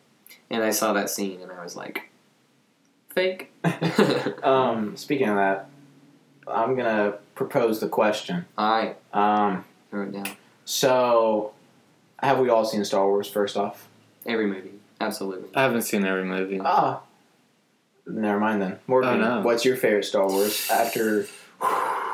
[0.51, 2.11] and I saw that scene and I was like,
[3.09, 3.51] fake.
[4.45, 5.69] um, speaking of that,
[6.47, 8.45] I'm gonna propose the question.
[8.57, 10.27] All right, Um, throw it down.
[10.65, 11.53] so
[12.21, 13.29] have we all seen Star Wars?
[13.29, 13.89] First off,
[14.27, 15.51] Every movie, absolutely.
[15.55, 16.61] I haven't seen every movie.
[16.65, 17.01] ah,
[18.07, 18.79] never mind then.
[18.87, 19.43] Morgan, Oh, no.
[19.43, 21.27] what's your favorite Star Wars after?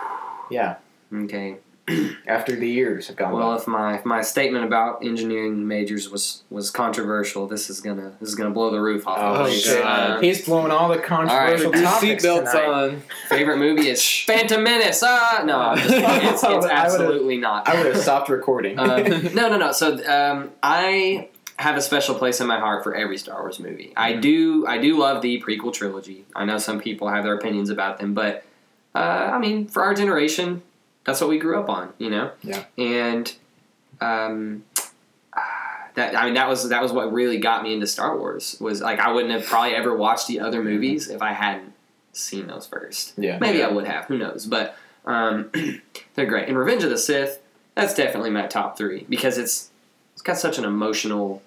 [0.51, 0.77] Yeah,
[1.15, 1.59] Okay.
[2.27, 3.57] after the years have gone Well, by.
[3.61, 8.29] if my if my statement about engineering majors was was controversial, this is gonna this
[8.29, 9.19] is gonna blow the roof off.
[9.19, 9.63] Oh, place.
[9.63, 9.85] shit.
[9.85, 13.03] Uh, He's blowing all the controversial Put your topics seatbelts on.
[13.29, 15.03] favorite movie is Phantom Menace.
[15.05, 17.69] Ah, no, I'm just it's, it's I absolutely not.
[17.69, 18.79] I would have stopped recording.
[18.79, 19.03] um,
[19.35, 19.73] no, no, no.
[19.73, 23.93] So um, I have a special place in my heart for every Star Wars movie.
[23.97, 24.21] I Mm-hmm.
[24.23, 26.25] do, I do love the prequel trilogy.
[26.35, 28.45] I know some people have their opinions about them, but
[28.95, 30.63] uh, I mean, for our generation,
[31.11, 32.31] that's what we grew up on, you know.
[32.43, 32.65] Yeah.
[32.79, 33.35] And
[34.01, 34.65] um,
[35.95, 38.57] that I mean, that was that was what really got me into Star Wars.
[38.61, 41.73] Was like I wouldn't have probably ever watched the other movies if I hadn't
[42.13, 43.15] seen those first.
[43.17, 43.39] yeah.
[43.39, 44.07] Maybe I would have.
[44.07, 44.47] Who knows?
[44.47, 45.51] But um,
[46.15, 46.49] they're great.
[46.49, 47.41] And Revenge of the Sith,
[47.75, 49.71] that's definitely my top three because it's
[50.13, 51.43] it's got such an emotional,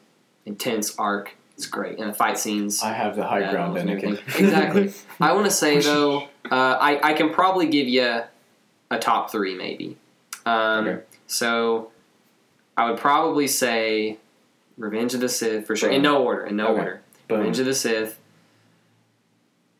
[0.45, 1.35] intense arc.
[1.55, 2.81] It's great, and the fight scenes.
[2.81, 4.13] I have the high yeah, ground, Anakin.
[4.39, 4.91] exactly.
[5.21, 8.23] I want to say though, uh, I I can probably give you
[8.93, 9.97] a top three maybe.
[10.45, 11.01] Um, Okay.
[11.27, 11.91] So
[12.77, 14.17] I would probably say
[14.77, 16.45] Revenge of the Sith for sure, in no order.
[16.45, 16.79] In no Okay.
[16.79, 17.01] order.
[17.27, 17.39] Boom.
[17.39, 18.19] Revenge of the Sith.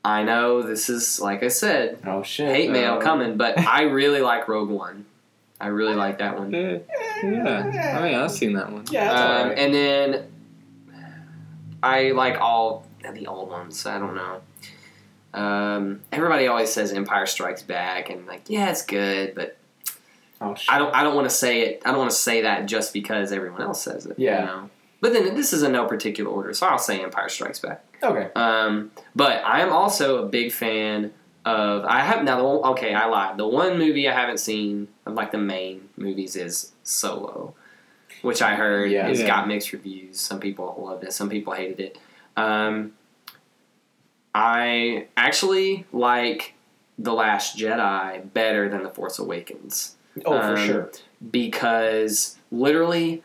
[0.05, 2.53] I know this is like I said, Oh shit.
[2.53, 5.05] hate mail Uh, coming, but I really like Rogue One.
[5.61, 6.51] I really like that one.
[6.51, 6.79] Yeah,
[7.23, 7.97] yeah.
[7.97, 8.83] I mean, I've seen that one.
[8.91, 9.57] Yeah, that's Um, alright.
[9.57, 10.27] and then
[11.81, 13.85] I like all the old ones.
[13.85, 14.41] I don't know.
[15.33, 19.57] Um, everybody always says Empire Strikes Back, and like, yeah, it's good, but
[20.41, 20.55] oh.
[20.69, 20.93] I don't.
[20.93, 21.81] I don't want to say it.
[21.85, 24.17] I don't want to say that just because everyone else says it.
[24.19, 24.39] Yeah.
[24.39, 24.69] You know?
[25.01, 27.83] But then this is in no particular order, so I'll say Empire Strikes Back.
[28.01, 28.29] Okay.
[28.35, 31.11] Um, but I am also a big fan
[31.45, 31.83] of.
[31.85, 32.71] I have now the one.
[32.73, 33.37] Okay, I lied.
[33.37, 37.53] The one movie I haven't seen of like the main movies is Solo,
[38.21, 39.07] which I heard Yeah.
[39.07, 39.27] has Yeah.
[39.27, 40.21] got mixed reviews.
[40.21, 41.11] Some people loved it.
[41.11, 41.97] Some people hated it.
[42.37, 42.93] Um,
[44.35, 46.53] I actually like
[46.97, 50.91] the Last Jedi better than the Force Awakens Oh, for Um, sure.
[51.31, 53.23] because literally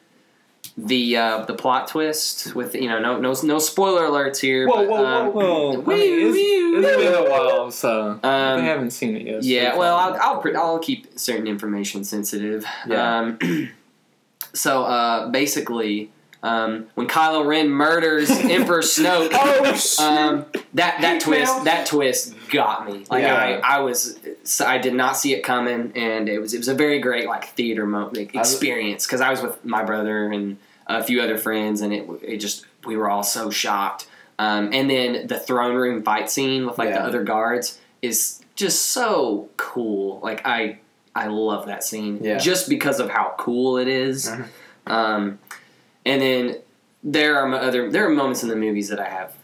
[0.76, 4.66] the uh, the plot twist with you know no no no spoiler alerts here.
[4.68, 7.04] Whoa, but, whoa, um, Well, I Wee, mean, it's, wee, it's wee.
[7.04, 9.42] been a while, so Um, they haven't seen it yet.
[9.42, 10.12] so Yeah, it's well, fine.
[10.20, 12.64] I'll I'll, pre- I'll keep certain information sensitive.
[12.86, 13.18] Yeah.
[13.18, 13.70] Um,
[14.54, 16.10] so uh, basically,
[16.42, 22.86] um, when Kylo Ren murders Emperor Snoke, Oh um, that that twist that twist got
[22.86, 23.04] me.
[23.10, 23.34] Like Yeah.
[23.62, 24.18] I, I was
[24.64, 27.44] I did not see it coming, and it was it was a very great like
[27.48, 31.20] theater mo- like, I was- experience because I was with my brother and a few
[31.20, 34.06] other friends, and it it just we were all so shocked.
[34.38, 38.86] Um, and then the throne room fight scene with like the other guards is just
[38.86, 40.20] so cool.
[40.22, 40.78] Like I
[41.16, 42.38] I love that scene Yeah.
[42.38, 44.28] just because of how cool it is.
[44.30, 44.46] Mhm.
[44.86, 45.38] Um,
[46.08, 46.56] and then
[47.04, 49.34] there are mo- other there are moments in the movies that I have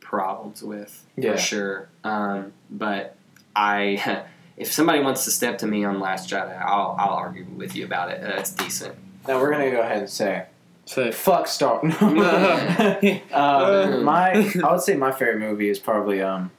[0.00, 1.32] problems with Yeah.
[1.32, 1.88] for sure.
[2.04, 3.16] Um, but
[3.56, 4.24] I
[4.56, 7.84] if somebody wants to step to me on Last Jedi, I'll I'll argue with you
[7.84, 8.20] about it.
[8.20, 8.94] That's decent.
[9.26, 10.46] Now we're gonna go ahead and say
[10.86, 11.80] So, fuck Star.
[13.32, 14.30] um, my
[14.64, 16.50] I would say my favorite movie is probably um,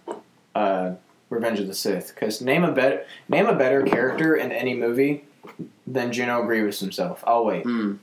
[0.56, 0.94] uh,
[1.30, 2.14] Revenge of the Sith.
[2.14, 5.26] Because name a better name a better character in any movie
[5.88, 7.24] than General Grievous himself.
[7.26, 7.66] I'll wait.
[7.66, 7.98] Mm.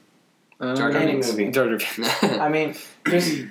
[0.61, 1.31] Um, Jar Jar Any Binks.
[1.31, 1.51] movie.
[1.51, 2.23] Jar Jar Binks.
[2.23, 2.75] I mean,
[3.09, 3.45] just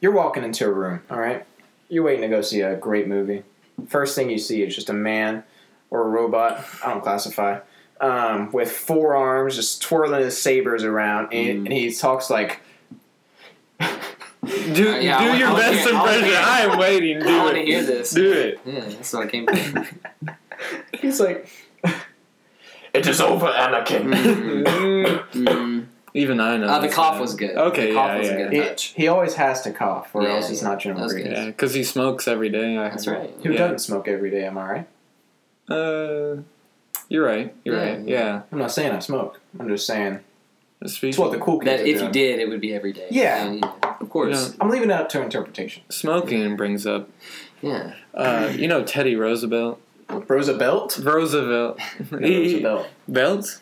[0.00, 1.44] you're walking into a room, all right?
[1.88, 3.42] You're waiting to go see a great movie.
[3.88, 5.44] First thing you see is just a man
[5.90, 6.64] or a robot.
[6.84, 7.60] I don't classify.
[8.00, 11.64] Um, with four arms, just twirling his sabers around, and, Mm.
[11.66, 12.60] and he talks like.
[13.80, 16.24] Do, Uh, yeah, do want- your I want to best hear- I want to impression.
[16.28, 17.18] hear- I am waiting.
[17.20, 17.66] Do I want to it.
[17.66, 18.10] hear this.
[18.10, 18.60] Do it.
[18.66, 19.88] Yeah, that's what I came for.
[21.00, 21.48] He's like.
[22.92, 24.12] It is over, Anakin.
[24.14, 25.24] Mm.
[25.34, 25.73] Mm.
[26.16, 26.68] Even I know.
[26.68, 27.56] Uh, the cough was good.
[27.56, 28.34] Okay, the cough yeah, was yeah.
[28.34, 28.84] a good He, touch.
[28.96, 30.68] he always has to cough, or Yeah, else he's yeah.
[30.68, 31.38] not General That was Grievous.
[31.38, 32.78] Yeah, because he smokes every day.
[32.78, 33.18] I That's heard.
[33.18, 33.34] right.
[33.42, 33.58] Who Yeah.
[33.58, 34.44] doesn't smoke every day?
[34.44, 34.86] Am I right?
[35.68, 36.42] Uh,
[37.08, 37.52] you're right.
[37.64, 38.00] You're Yeah, right.
[38.08, 38.42] Yeah.
[38.52, 39.40] I'm not saying I smoke.
[39.58, 40.20] I'm just saying
[40.82, 42.06] it's what the cool kids That are if doing.
[42.06, 43.08] you did, it would be every day.
[43.10, 43.52] Yeah.
[43.52, 44.50] yeah of course.
[44.50, 45.82] You I'm leaving it up to interpretation.
[45.88, 47.08] smoking brings up,
[47.62, 47.94] Yeah.
[48.14, 49.80] uh, you know, Teddy Roosevelt.
[50.28, 50.98] Roosevelt.
[51.02, 51.80] Roosevelt.
[52.10, 52.86] Roosevelt.
[53.08, 53.60] Belt?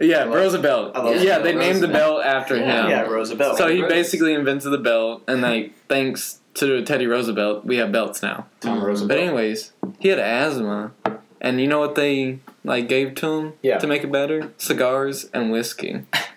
[0.00, 0.96] Yeah, I Roosevelt.
[0.96, 2.82] I yeah, they named the belt after Yeah.
[2.84, 2.90] him.
[2.90, 3.58] Yeah, Roosevelt.
[3.58, 8.22] So he basically invented the belt, and like thanks to Teddy Roosevelt, we have belts
[8.22, 8.46] now.
[8.60, 8.84] Tom Mhm.
[8.84, 9.08] Roosevelt.
[9.08, 10.92] But anyways, he had asthma,
[11.40, 13.78] and you know what they like gave to him Yeah.
[13.78, 14.50] to make it better?
[14.58, 16.02] Cigars and whiskey.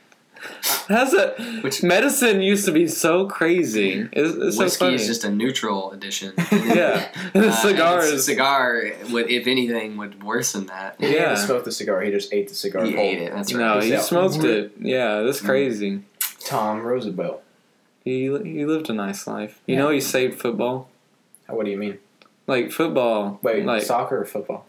[0.87, 4.07] That's a Which- medicine used to be so crazy.
[4.11, 4.95] It's, it's so Whiskey funny.
[4.95, 6.33] is just a neutral addition.
[6.51, 10.95] yeah, the Uh, cigar and is cigar would, if anything, would worsen that.
[10.99, 11.33] He Yeah.
[11.33, 12.01] even smoke the cigar.
[12.01, 12.85] He just ate the cigar.
[12.85, 13.05] He cold.
[13.05, 13.33] ate it.
[13.33, 13.59] That's right.
[13.59, 14.01] no, he Yeah.
[14.01, 14.73] smoked it.
[14.79, 16.03] Yeah, that's crazy.
[16.45, 17.43] Tom Roosevelt.
[18.05, 19.59] He he lived a nice life.
[19.65, 19.81] You Yeah.
[19.81, 20.89] know, he saved football.
[21.47, 21.97] What do you mean?
[22.45, 23.39] Like football.
[23.41, 24.65] Wait, like soccer or football?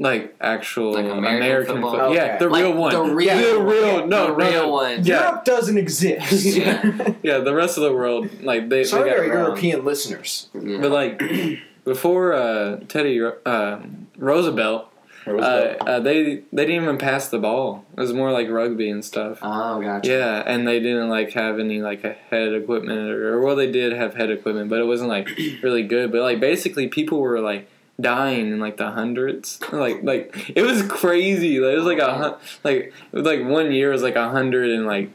[0.00, 1.90] Like actual Like American American, football?
[1.92, 2.14] football.
[2.14, 2.38] Yeah, Okay.
[2.38, 2.92] the Like real one.
[2.94, 3.66] the real the one.
[3.68, 4.68] real, no, the real no.
[4.70, 5.04] one.
[5.04, 5.20] Yeah.
[5.28, 6.32] Europe doesn't exist.
[6.56, 7.12] Yeah.
[7.22, 9.38] Yeah, the rest of the world, like they, Sorry they got our wrong.
[9.46, 10.48] European listeners.
[10.54, 10.78] Yeah.
[10.80, 11.20] But like
[11.84, 13.78] before uh, Teddy uh,
[14.16, 14.86] Roosevelt,
[15.26, 17.84] uh, uh, they they didn't even pass the ball.
[17.96, 19.38] It was more like rugby and stuff.
[19.42, 20.10] oh, gotcha.
[20.10, 23.70] Yeah, and they didn't like have any like a head equipment or, or well they
[23.70, 25.28] did have head equipment, but it wasn't like
[25.62, 26.10] really good.
[26.10, 27.68] But like basically people were like
[28.00, 29.60] dying in like the hundreds.
[29.72, 31.60] Like like it was crazy.
[31.60, 34.28] Like, it was like a hun- like it was like one year was like a
[34.30, 35.10] hundred and like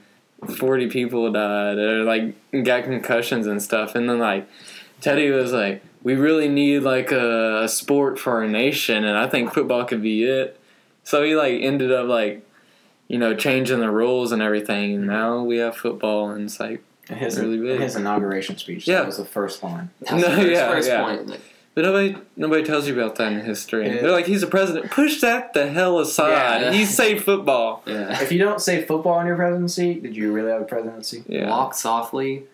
[0.57, 3.95] forty people died or like got concussions and stuff.
[3.95, 4.47] And then like
[5.01, 9.27] Teddy was like, we really need like a, a sport for our nation, and I
[9.27, 10.59] think football could be it.
[11.03, 12.43] So he like ended up like
[13.07, 14.95] you know, changing the rules and everything.
[14.95, 17.79] And now we have football, and it's like, his, Really big.
[17.79, 19.01] his inauguration speech, Yeah.
[19.01, 19.91] that was the first line.
[20.01, 21.03] That's No, the first, yeah, first yeah.
[21.03, 21.27] point.
[21.27, 21.41] Like,
[21.75, 23.85] but nobody, nobody tells you about that in history.
[23.87, 24.01] Yeah.
[24.01, 24.89] They're like, he's a president.
[24.91, 26.61] Push that the hell aside.
[26.61, 26.71] Yeah.
[26.71, 27.83] He's say football.
[27.85, 28.21] yeah.
[28.23, 31.23] If you don't say football in your presidency, did you really have a presidency?
[31.27, 31.49] Yeah.
[31.49, 32.45] Walk softly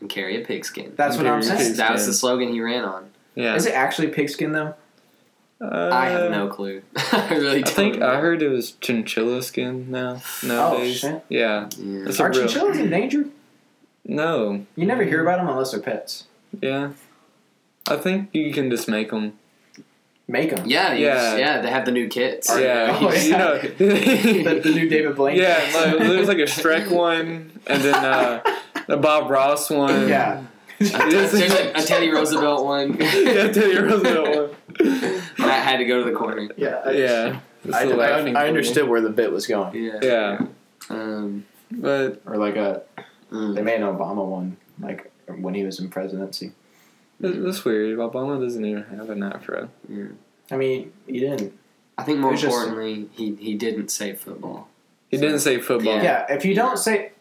[0.00, 0.92] and carry a pigskin.
[0.96, 1.76] That's what I'm Carry your saying.
[1.76, 3.10] that was the slogan he ran on.
[3.34, 3.54] Yeah.
[3.54, 4.74] Is it actually pigskin though?
[5.62, 6.80] Uh, I have no clue.
[7.12, 7.68] I really I don't.
[7.68, 8.08] think know.
[8.10, 10.22] I heard it was chinchilla skin now.
[10.42, 10.98] Nowadays.
[11.00, 11.22] shit.
[11.28, 11.68] Yeah.
[11.78, 12.08] Yeah.
[12.08, 13.30] It's Are real- chinchillas endangered?
[14.06, 14.64] No.
[14.74, 16.24] You never hear about them unless they're pets.
[16.62, 16.92] Yeah.
[17.90, 19.34] I think you can just make them.
[20.28, 20.64] Make them.
[20.68, 21.14] Yeah, Yeah.
[21.14, 22.48] just- yeah, they have the new kits.
[22.56, 22.96] yeah.
[23.00, 23.58] Oh, you know.
[23.78, 25.36] the, the new David Blaine.
[25.36, 28.40] Yeah, like, there's like a Shrek one, and then uh,
[28.86, 30.08] the Bob Ross one.
[30.08, 30.44] Yeah.
[30.78, 32.96] There's a, a Teddy Roosevelt one.
[33.00, 35.00] yeah, Teddy Roosevelt one.
[35.38, 36.48] Matt had to go to the corner.
[36.56, 36.80] yeah.
[36.86, 37.40] I, Yeah,
[37.74, 39.74] I, the I, I understood where the bit was going.
[39.74, 39.98] Yeah.
[40.00, 40.38] Yeah,
[40.88, 42.82] Um, but Or like a
[43.30, 43.54] mm.
[43.54, 46.52] they made an Obama one like when he was in presidency.
[47.22, 47.98] It- it's weird.
[47.98, 49.68] Obama doesn't even have an afro.
[49.88, 50.04] yeah.
[50.50, 51.52] I mean, he didn't.
[51.96, 54.68] I think more It was just- importantly, he, he didn't say football.
[55.10, 56.02] He didn't say football.
[56.02, 56.26] Yeah.
[56.28, 57.12] if you don't say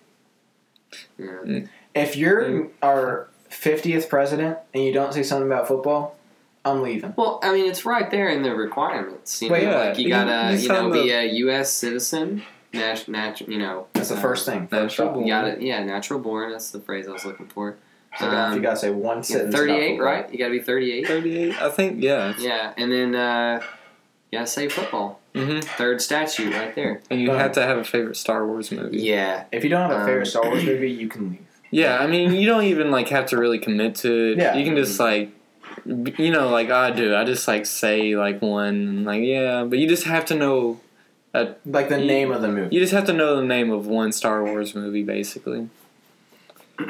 [1.17, 1.25] Yeah.
[1.45, 1.69] Mm.
[1.93, 2.69] if you're mm.
[2.81, 6.15] our fiftieth president and you don't say something about football,
[6.65, 7.13] I'm leaving.
[7.17, 9.41] Well, I mean, it's right there in the requirements.
[9.41, 11.71] You know, Wait, like you you- gotta, you you, know, be the- a U.S.
[11.71, 13.87] citizen, nat, nat, you know.
[13.93, 14.67] That's the first thing.
[14.67, 15.25] First natural born.
[15.27, 16.51] You gotta, yeah, natural born.
[16.51, 17.75] That's the phrase I was looking for.
[18.17, 19.53] So if you Um, gotta say one sentence.
[19.55, 20.05] 38, football.
[20.05, 20.31] right?
[20.31, 21.07] You gotta be 38.
[21.07, 22.01] Thirty-eight, I think.
[22.01, 22.33] Yeah.
[22.39, 23.61] Yeah, and then uh,
[24.31, 25.19] you gotta say football.
[25.35, 25.59] Mm-hmm.
[25.59, 27.01] Third statue, right there.
[27.11, 27.39] And you Done.
[27.39, 28.97] have to have a favorite Star Wars movie.
[28.97, 29.43] Yeah.
[29.51, 31.39] If you don't have a favorite Um, Star Wars movie, you can leave.
[31.71, 34.37] Yeah, I mean, you don't even like have to really commit to it.
[34.39, 34.55] Yeah.
[34.55, 35.29] You can just like,
[35.85, 37.15] you know, like I do.
[37.15, 40.79] I just like say like one, like yeah, but you just have to know.
[41.31, 42.75] Like the You- name of the movie.
[42.75, 45.69] You just have to know the name of one Star Wars movie, basically.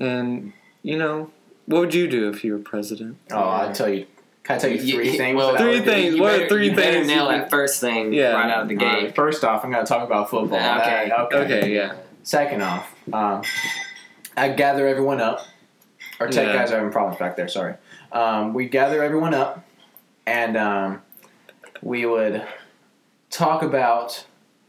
[0.00, 1.30] and you know,
[1.66, 3.16] what would you do if you were president?
[3.30, 4.06] Oh, I'll tell you.
[4.44, 5.36] Can I tell you You- three you- things?
[5.36, 5.90] well, that I Three would do?
[5.90, 6.14] things.
[6.14, 8.32] You What are better- three you better things nail that first thing Yeah.
[8.34, 9.14] right out of the Alright, gate.
[9.16, 10.58] first off, I'm going to talk about football.
[10.58, 11.08] Okay.
[11.08, 11.36] That- okay.
[11.38, 11.94] Okay, yeah.
[12.22, 13.42] Second off, um,
[14.36, 15.40] I gather everyone up.
[16.20, 16.52] Our tech Yeah.
[16.54, 17.48] guys are having problems back there.
[17.48, 17.74] Sorry.
[18.12, 19.64] Um, we gather everyone up,
[20.26, 21.02] and um,
[21.82, 22.42] we would
[23.30, 24.24] talk about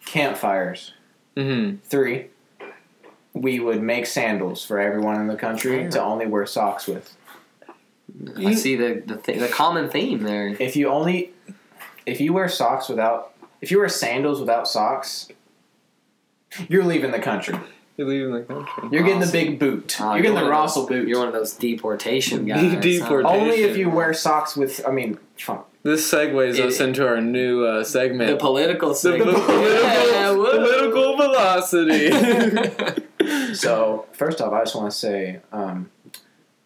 [0.05, 0.93] campfires.
[1.35, 1.77] Mm-hmm.
[1.83, 2.27] Three,
[3.41, 7.15] we would make sandals for everyone in the country to only wear socks with.
[8.37, 10.47] I see the the, th- the common theme there.
[10.59, 11.31] If you only,
[12.05, 15.27] if you wear socks without, if you wear sandals without socks,
[16.67, 17.57] you're leaving the country.
[17.97, 18.89] You're leaving the country.
[18.91, 19.97] You're getting the big boot.
[19.99, 21.07] Oh, you're getting the one of Russell boot.
[21.07, 22.79] You're one of those deportation guys.
[22.81, 23.25] Deportation.
[23.25, 24.87] Only if you wear socks with.
[24.87, 25.67] I mean, fuck.
[25.83, 28.29] This segues us into our new uh, segment.
[28.29, 29.31] The political The segment.
[29.31, 29.63] political,
[30.11, 32.09] Yeah, political velocity.
[33.55, 35.89] So first off, I just want to say um,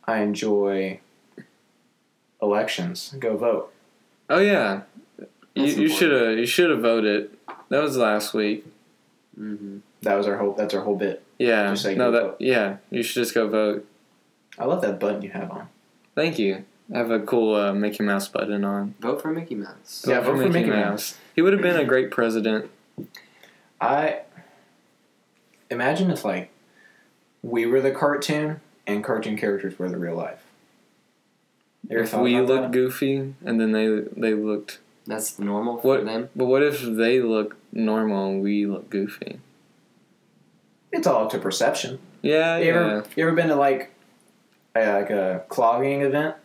[0.05, 0.99] I enjoy
[2.41, 3.13] elections.
[3.19, 3.73] Go vote.
[4.29, 4.81] oh yeah,
[5.55, 7.35] you, That's you should have you should have voted.
[7.69, 8.65] That was last week.
[9.35, 10.53] hmm That was our whole.
[10.53, 11.23] That's our whole bit.
[11.39, 12.37] Yeah, Just say no, that vote.
[12.39, 13.87] yeah, you should just go vote.
[14.59, 15.67] I love that button you have on.
[16.15, 16.65] Thank you.
[16.93, 18.95] I have a cool uh, Mickey Mouse button on.
[18.99, 20.03] Vote for Mickey Mouse.
[20.05, 21.17] Yeah, vote for Mickey Mouse.
[21.35, 22.69] He would have been a great president.
[23.79, 24.21] I
[25.71, 26.51] imagine if like
[27.41, 30.43] we were the cartoon and cartoon characters were the real life.
[31.89, 32.71] Ever If we about looked that?
[32.71, 36.29] goofy and then they they looked, That's normal for What- them.
[36.35, 39.39] but what if they look normal and we look goofy?
[40.91, 41.99] It's all up to perception.
[42.21, 42.69] Yeah, You yeah.
[42.71, 43.91] ever you ever been to like
[44.75, 46.35] a, like a clogging event?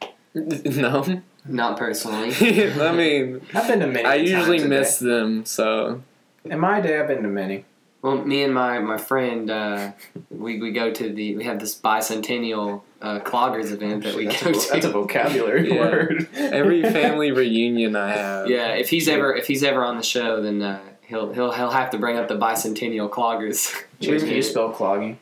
[0.34, 2.32] no, Not personally.
[2.80, 4.04] I mean, I've been to many.
[4.04, 5.06] I usually a miss day.
[5.06, 5.44] them.
[5.44, 6.02] So
[6.44, 7.64] In my day, I've been to many.
[8.02, 9.92] Well, me and my my friend, uh,
[10.30, 14.42] we we go to the we have this bicentennial uh, cloggers event that we that's,
[14.42, 14.68] go a, to.
[14.72, 15.80] that's a vocabulary Yeah.
[15.80, 16.28] word.
[16.34, 18.48] Every family reunion I have.
[18.48, 21.70] yeah, if he's ever if he's ever on the show, then uh, he'll he'll he'll
[21.70, 23.70] have to bring up the bicentennial cloggers.
[24.00, 25.18] Jason, can you spell clogging?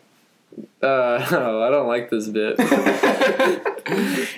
[0.80, 2.60] Uh, oh, I don't like this bit.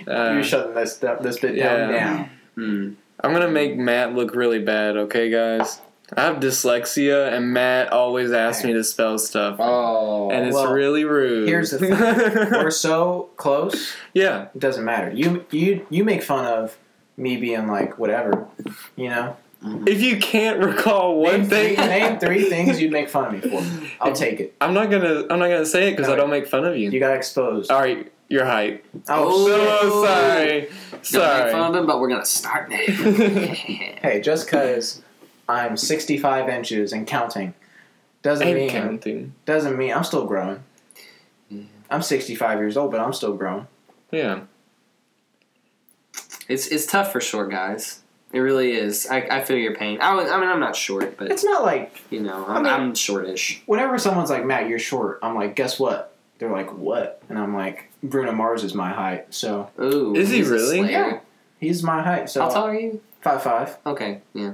[0.06, 1.76] Uh, You're shutting this this bit yeah.
[1.76, 2.28] down now.
[2.54, 2.92] Hmm.
[3.22, 5.80] I'm gonna make Matt look really bad, okay, guys?
[6.16, 10.72] I have dyslexia, and Matt always asks me to spell stuff, Oh, and it's well,
[10.72, 11.48] really rude.
[11.48, 11.90] here's the thing.
[11.92, 13.94] We're so close.
[14.14, 15.10] yeah, It doesn't matter.
[15.10, 16.76] You you you make fun of
[17.16, 18.46] me being like whatever.
[18.96, 19.36] You know.
[19.86, 23.44] if you can't recall one name three, thing, name three things you'd make fun of
[23.44, 23.62] me for.
[24.00, 24.54] I'll take it.
[24.60, 25.22] I'm not gonna.
[25.30, 26.90] I'm not gonna say it because No, I don't make fun of you.
[26.90, 27.70] You got exposed.
[27.70, 28.84] All right, your height.
[29.08, 29.26] Oh,
[29.82, 31.52] Oh, sorry, Don't make fun sorry.
[31.52, 32.76] of him, but we're gonna start now.
[32.78, 35.02] Hey, just because
[35.50, 37.54] I'm 65 inches and counting
[38.22, 39.34] doesn't Ain't mean counting.
[39.46, 40.62] doesn't mean I'm still growing.
[41.48, 41.62] Yeah.
[41.90, 43.66] I'm 65 years old, but I'm still growing.
[44.12, 44.40] Yeah,
[46.48, 48.02] it's it's tough for short guys.
[48.32, 49.06] It really is.
[49.10, 50.00] I, I feel your pain.
[50.00, 52.72] I, I mean, I'm not short, but It's not like you know, I I'm, mean-
[52.72, 53.62] I'm shortish.
[53.66, 55.18] whenever someone's like, Matt, you're short.
[55.22, 56.14] I'm like, guess what?
[56.38, 57.22] They're like, what?
[57.28, 60.90] And I'm like, Bruno Mars is my height, so Ooh, Is he really?
[60.90, 61.20] Yeah.
[61.58, 62.30] he's my height.
[62.30, 63.00] So How tall are you?
[63.20, 63.76] five five.
[63.84, 64.52] Okay, yeah.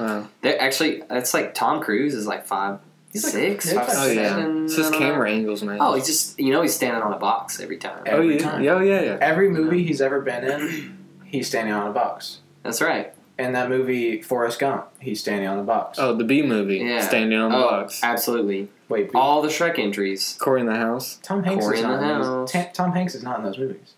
[0.00, 0.28] Wow.
[0.40, 2.78] They're actually, it's like Tom Cruise is like five,
[3.12, 5.06] He's like- six, he's five, like- Oh yeah, seven, it's just I don't know.
[5.12, 5.78] camera angles, man.
[5.80, 8.02] Oh, he's just you know he's standing on a box every time.
[8.06, 8.62] oh every yeah, time.
[8.62, 9.18] yeah, oh, yeah, yeah.
[9.20, 12.38] Every movie he's ever been in, he's standing on a box.
[12.62, 13.12] That's right.
[13.38, 15.98] In that movie Forrest Gump, he's standing on a box.
[15.98, 17.00] Oh, the B movie, Yeah.
[17.00, 18.00] standing on the oh, box.
[18.02, 18.68] absolutely.
[18.88, 20.36] Wait, All the Shrek entries.
[20.40, 21.18] Cory in the house.
[21.22, 22.26] Tom Hanks Cory is in not the in those.
[22.26, 22.52] House.
[22.52, 23.94] Ta- Tom Hanks is not in those movies.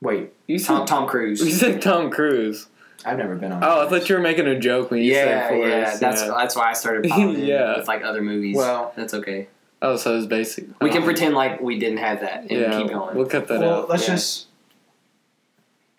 [0.00, 2.68] Wait, You said Tom Tom you said Tom Cruise.
[3.04, 3.62] I've never been on.
[3.62, 5.48] Oh, I thought you were making a joke when you Yeah, said yeah.
[5.48, 6.00] Forrest.
[6.00, 6.28] That's yeah.
[6.36, 7.72] that's why I started popping Yeah.
[7.74, 8.56] in with like other movies.
[8.56, 9.48] Well- that's okay.
[9.80, 10.64] Oh, so it's basic.
[10.80, 11.04] We can oh.
[11.04, 13.14] pretend like we didn't have that and Yeah, keep going.
[13.16, 13.88] we'll cut that well, out.
[13.88, 14.14] let's yeah.
[14.14, 14.46] just.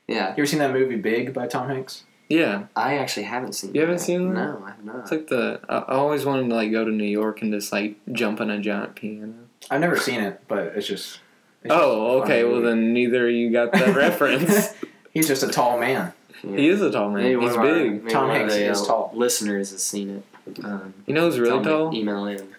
[0.08, 2.04] Yeah, You ever seen that movie Big by Tom Hanks?
[2.30, 3.70] Yeah, I actually haven't seen.
[3.72, 3.76] It.
[3.76, 4.04] You haven't that.
[4.04, 4.60] seen that?
[4.60, 4.96] No, I have not.
[5.00, 5.60] it's like the.
[5.70, 8.50] I I always wanted to like go to New York and just like jump on
[8.50, 9.34] a giant piano.
[9.72, 11.22] I've never seen it, but it's just.
[11.64, 12.44] it's Oh, just okay.
[12.44, 12.68] Well, movie.
[12.68, 14.74] then neither of you got that reference.
[15.14, 16.14] He's just a tall man.
[16.44, 16.58] Yeah.
[16.58, 17.24] He is a tall man.
[17.24, 17.92] Maybe one He's of our- big.
[18.04, 19.12] maybe Tom one of Hanks the, is uh, tall.
[19.14, 20.64] Listeners have seen it.
[20.66, 21.94] Um, You know who's really tall?
[21.94, 22.56] Email in.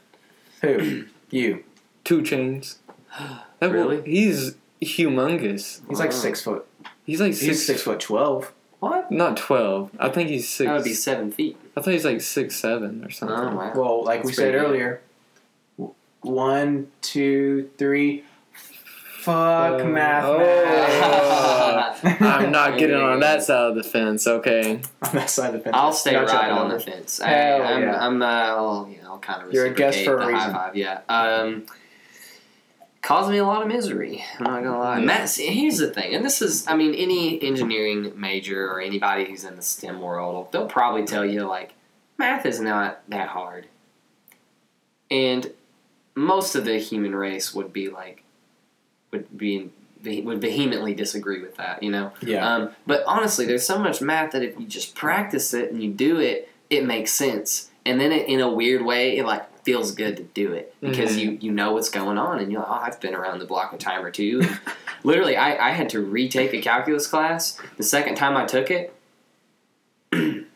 [0.62, 1.04] Who?
[1.30, 1.62] You.
[2.04, 2.76] 2 Chainz.
[3.60, 3.98] That Really?
[3.98, 5.80] boy- he's humongous.
[5.88, 6.66] He's like six foot.
[7.04, 7.66] He's like six, He's six.
[7.66, 8.52] six foot twelve.
[8.78, 9.10] What?
[9.12, 9.90] Not twelve.
[9.98, 10.66] I think he's six.
[10.68, 11.56] That would be seven feet.
[11.76, 13.36] I thought he's like six seven or something.
[13.36, 13.72] Oh wow.
[13.74, 14.62] Well, like we said good.
[14.64, 15.02] earlier.
[16.22, 18.24] One, two, three.
[19.20, 20.24] Fuck Uh, math.
[20.24, 20.36] oh.
[22.04, 22.22] math.
[22.22, 24.26] I'm not getting on that side of the fence.
[24.26, 24.80] Okay.
[25.02, 25.76] on that side of the fence.
[25.76, 26.78] I'll stay Not right on over.
[26.78, 27.18] the fence.
[27.18, 28.06] Hell I, I'm, yeah.
[28.06, 30.50] I'm, uh, I'll, you know, I'll kind of You're a guest for a the reason.
[30.50, 31.00] High five, yeah.
[31.08, 31.66] Um,
[33.02, 34.24] caused me a lot of misery.
[34.38, 34.98] I'm not gonna lie.
[34.98, 35.04] Yeah.
[35.04, 39.24] Matt, see, here's the thing, and this is, I mean, any engineering major or anybody
[39.24, 41.72] who's in the STEM world, they'll probably tell you like,
[42.18, 43.66] math is not that hard,
[45.10, 45.50] and
[46.14, 48.22] most of the human race would be like,
[49.12, 49.70] would be
[50.02, 51.82] would vehemently disagree with that.
[51.82, 52.12] You know.
[52.22, 52.46] Yeah.
[52.54, 55.90] Um, but honestly, there's so much math that if you just practice it and you
[55.90, 57.70] do it, it makes sense.
[57.86, 61.16] And then it, in a weird way, it like feels good to do it because
[61.16, 61.18] Mhm.
[61.20, 63.72] you you know what's going on and you're like, oh, I've been around the block
[63.72, 64.42] a time or two.
[65.04, 67.58] Literally, I, I had to retake a calculus class.
[67.78, 68.94] The second time I took it,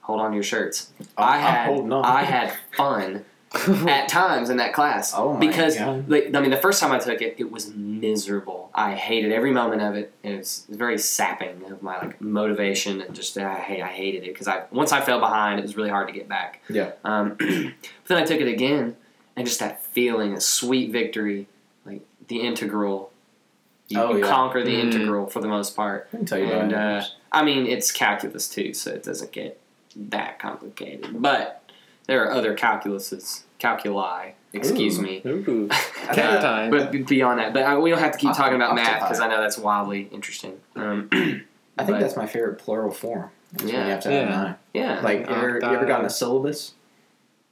[0.00, 0.90] hold on to your shirts.
[1.16, 1.90] I had.
[1.92, 3.24] I had fun
[3.88, 5.12] at times in that class.
[5.14, 6.08] Oh my because God.
[6.08, 8.70] like I mean the first time I took it, it was miserable.
[8.74, 10.12] I hated every moment of it.
[10.22, 14.32] It was very sapping of my like motivation and just I hate I hated it
[14.32, 16.60] because I once I fell behind, it was really hard to get back.
[16.68, 16.92] Yeah.
[17.04, 18.96] Um, but then I took it again,
[19.36, 21.46] and just that feeling, a sweet victory,
[21.84, 23.10] like the integral.
[23.88, 24.30] You, Oh, you yeah.
[24.30, 24.80] conquer the Mhm.
[24.94, 26.08] integral for the most part.
[26.12, 27.02] I can tell you And, that.
[27.02, 29.60] uh, I mean, it's calculus too, so it doesn't get
[29.94, 31.20] that complicated.
[31.22, 31.62] But
[32.06, 35.02] there are other calculuses, calculi, excuse Ooh.
[35.02, 35.22] me.
[35.26, 35.68] Ooh.
[36.12, 36.70] Cat Uh, time.
[36.70, 39.28] But beyond that, but uh, we don't have to keep talking about math because I
[39.28, 40.60] know that's wildly interesting.
[40.76, 43.30] Um, I think but- that's my favorite plural form.
[43.64, 43.84] Yeah.
[43.84, 44.24] you have to Yeah.
[44.28, 44.54] nine.
[44.74, 45.00] yeah.
[45.00, 46.74] Like, you ever, you ever gotten a syllabus?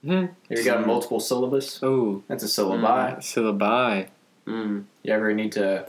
[0.02, 0.10] Hmm.
[0.10, 1.80] You ever got a multiple syllabus?
[1.84, 2.24] Ooh.
[2.26, 3.18] That's a syllabi.
[3.18, 4.08] Syllabi.
[4.48, 5.86] Mm, You ever need to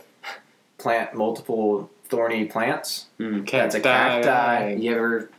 [0.77, 3.07] plant multiple thorny plants?
[3.19, 3.49] mm.
[3.49, 4.75] That's a cacti.
[4.79, 5.31] You ever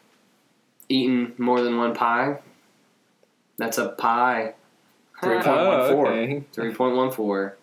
[0.89, 2.41] eaten more than one pie?
[3.57, 4.55] That's a pie.
[5.25, 6.07] Three point- Oh, 0.14.
[6.07, 6.45] okay.
[6.53, 7.57] Three point one four.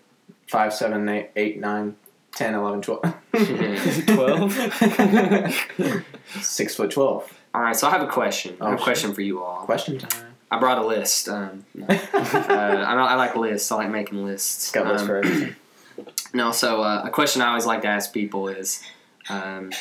[0.48, 1.96] Five, seven, eight, eight, nine,
[2.36, 3.02] ten, eleven, twelve.
[4.08, 4.54] Twelve?
[6.42, 7.32] Six foot twelve.
[7.54, 8.56] All right, so I have a question.
[8.62, 9.66] I have Oh, a question for you all.
[9.66, 10.28] Question time.
[10.50, 11.30] I brought a list.
[11.30, 11.86] Um, no.
[11.90, 11.98] uh, I,
[12.96, 13.72] don't- I like lists.
[13.72, 14.64] I like making lists.
[14.66, 15.56] It's got lists Um, for everything.
[16.34, 18.82] No, so uh, a question I always like to ask people is,
[19.30, 19.72] um,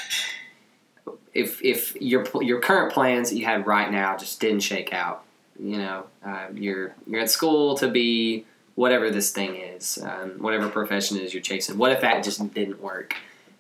[1.33, 5.22] if if your your current plans that you had right now just didn't shake out,
[5.62, 10.68] you know, uh, you're you're at school to be whatever this thing is, um, whatever
[10.68, 11.76] profession is you're chasing.
[11.76, 13.14] What if that just didn't work,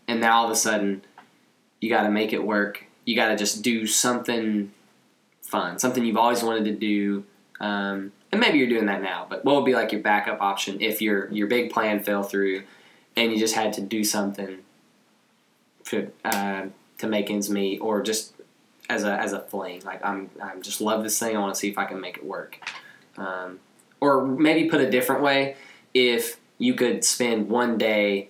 [0.08, 1.02] and now all of a sudden
[1.80, 2.84] you got to make it work.
[3.04, 4.72] You got to just do something
[5.42, 7.24] fun, something you've always wanted to do.
[7.60, 10.80] Um, and maybe you're doing that now, but what would be like your backup option
[10.80, 12.62] if your your big plan fell through,
[13.16, 14.58] and you just had to do something
[15.86, 16.66] to uh,
[16.98, 18.34] to make ends meet, or just
[18.90, 19.82] as a as a fling?
[19.84, 21.36] Like I'm I'm just love this thing.
[21.36, 22.58] I want to see if I can make it work.
[23.16, 23.60] Um,
[24.00, 25.56] or maybe put a different way,
[25.94, 28.28] if you could spend one day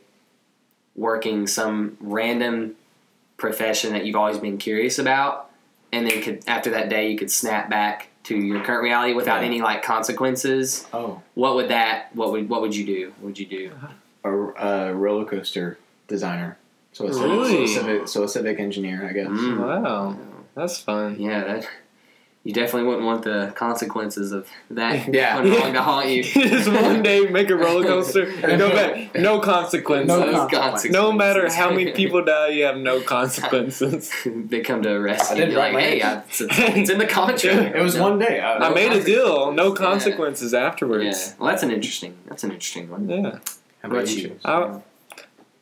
[0.97, 2.75] working some random
[3.37, 5.51] profession that you've always been curious about,
[5.93, 9.41] and then could after that day you could snap back to your current reality without
[9.41, 9.47] Yeah.
[9.47, 10.87] any like consequences.
[10.93, 12.15] Oh, What would that?
[12.15, 13.13] What would what would you do?
[13.21, 13.73] What would you do?
[14.23, 16.59] a, a roller coaster designer.
[16.93, 17.65] So a, civic, so, Really?
[17.65, 19.29] a civic, so a civic engineer, I guess.
[19.29, 19.59] Mm.
[19.59, 20.17] Wow,
[20.55, 21.17] that's fun.
[21.19, 21.69] Yeah, that
[22.43, 25.35] you definitely wouldn't want the consequences of that Yeah.
[25.37, 26.23] coming along to haunt you.
[26.25, 29.15] Just one day make a roller coaster and go back.
[29.15, 30.09] No consequences.
[30.09, 30.91] No consequences.
[30.91, 34.11] No matter how many people die, you have no consequences.
[34.25, 35.45] they come to arrest you.
[35.45, 36.01] You're like, hey.
[36.01, 37.77] I, it's, it's in the contract.
[37.77, 38.03] It was No.
[38.09, 38.41] one day.
[38.41, 39.53] I, I made a deal.
[39.53, 40.61] No consequences Yeah.
[40.61, 41.35] afterwards.
[41.39, 42.17] Well, that's an interesting.
[42.27, 43.07] That's an interesting one.
[43.07, 43.17] Yeah.
[43.83, 44.17] How about about you?
[44.23, 44.41] you?
[44.47, 44.81] I,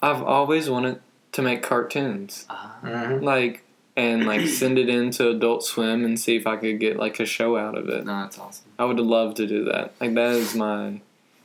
[0.01, 1.01] I've always wanted
[1.32, 3.22] to make cartoons, Uh, Mhm.
[3.22, 3.64] like
[3.99, 7.26] and like send it into Adult Swim and see if I could get like a
[7.26, 8.05] show out of it.
[8.07, 8.64] no, that's awesome.
[8.78, 9.92] I would love to do that.
[10.01, 11.01] Like that is my,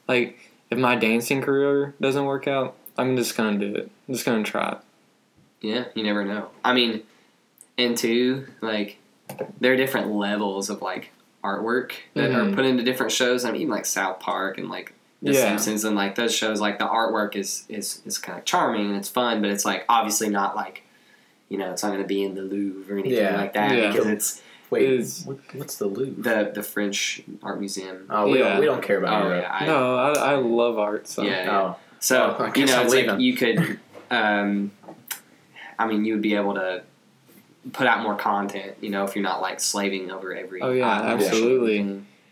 [0.08, 0.38] like
[0.70, 3.89] if my dancing career doesn't work out, I'm just gonna do it.
[4.08, 4.78] I'm just gonna try it.
[5.62, 6.49] Yeah, you never know.
[6.64, 7.04] I mean,
[7.78, 8.97] and two, like,
[9.60, 11.12] there are different levels of like
[11.43, 12.51] artwork that Mhm.
[12.51, 13.43] are put into different shows.
[13.45, 14.93] I mean, even like South Park and like
[15.24, 15.39] The Yeah.
[15.58, 16.60] Simpsons and like those shows.
[16.62, 19.86] Like the artwork is is is kind of charming and it's fun, but it's like
[19.89, 20.83] obviously not like,
[21.54, 23.38] you know, it's not going to be in the Louvre or anything Yeah.
[23.38, 23.91] like that Yeah.
[23.91, 24.41] because it's
[24.72, 26.24] Wait, Is- what, what's the Louvre?
[26.24, 28.08] the the French art museum.
[28.10, 28.49] Oh, we Yeah.
[28.54, 29.43] don't we don't care about Oh Europe.
[29.43, 31.08] yeah, I, no, I, I love art.
[31.08, 31.60] So Yeah, yeah.
[31.62, 33.80] Oh, So Oh, you know, it's like you could,
[34.10, 34.72] um,
[35.78, 36.82] I mean, you would be able to
[37.72, 38.74] put out more content.
[38.82, 40.60] You know, if you're not like slaving over every.
[40.62, 41.20] Oh, yeah, item.
[41.20, 41.78] absolutely.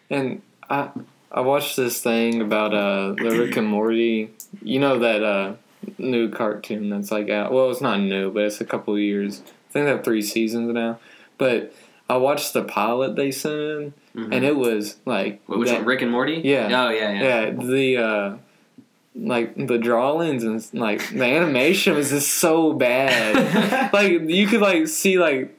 [0.10, 0.90] And I
[1.32, 4.32] I watched this thing about uh the Rick and Morty.
[4.64, 5.54] You know that uh
[5.98, 7.52] new cartoon that's like out.
[7.52, 9.42] Well, it's not new, but it's a couple of years.
[9.42, 11.00] I think they have three seasons now.
[11.38, 11.74] But
[12.10, 14.36] I watched the pilot they sent in, Mhm.
[14.36, 15.86] and it was like What, which that- one?
[15.86, 16.42] Rick and Morty.
[16.44, 16.66] Yeah.
[16.86, 17.24] Oh yeah, yeah.
[17.46, 18.34] yeah the uh
[19.16, 23.92] like the drawings and like the animation was just so bad.
[23.94, 25.58] like you could like see like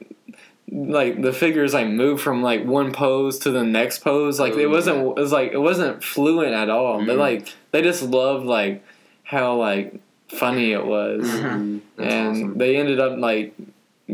[0.71, 4.65] like the figures like move from like one pose to the next pose like it
[4.67, 7.19] wasn't it was like it wasn't fluent at all but Mhm.
[7.19, 8.83] like they just loved like
[9.23, 9.99] how like
[10.33, 11.81] funny it was Mhm.
[11.97, 12.57] And awesome.
[12.57, 13.53] they ended up like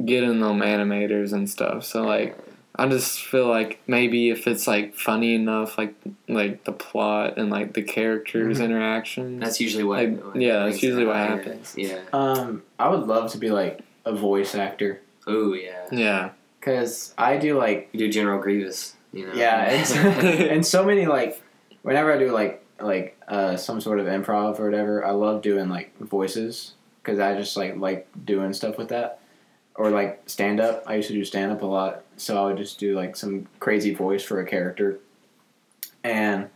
[0.06, 2.38] getting them animators and stuff so like
[2.76, 5.96] I just feel like maybe if it's like funny enough, like
[6.30, 8.64] like the plot and like the characters' Mhm.
[8.66, 9.42] interactions.
[9.42, 9.98] That's usually what.
[10.00, 11.74] Like, what yeah, that's usually what happens.
[11.76, 12.00] Yeah.
[12.14, 15.88] Um, I would love to be like a voice actor Oh yeah.
[15.92, 16.30] yeah,
[16.62, 18.94] because I do like You do General Grievous.
[19.12, 19.34] You know.
[19.34, 21.42] yeah, and, and so many like
[21.82, 25.70] whenever I do like like uh some sort of improv or whatever, I love doing
[25.70, 29.20] like voices because I just like like doing stuff with that.
[29.76, 30.84] Or like stand up.
[30.88, 33.48] I used to do stand up a lot, so I would just do like some
[33.62, 35.00] crazy voice for a character,
[36.04, 36.50] and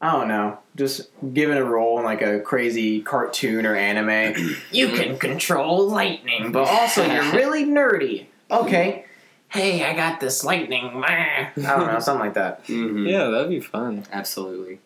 [0.00, 4.54] I don't know, just given a role in like a crazy cartoon or anime.
[4.72, 8.26] you can control lightning, but also you're really nerdy.
[8.50, 9.04] Okay.
[9.48, 11.02] Hey, I got this lightning.
[11.04, 12.62] I don't know, something like that.
[12.66, 14.04] hmm yeah, that'd be fun.
[14.12, 14.78] Absolutely.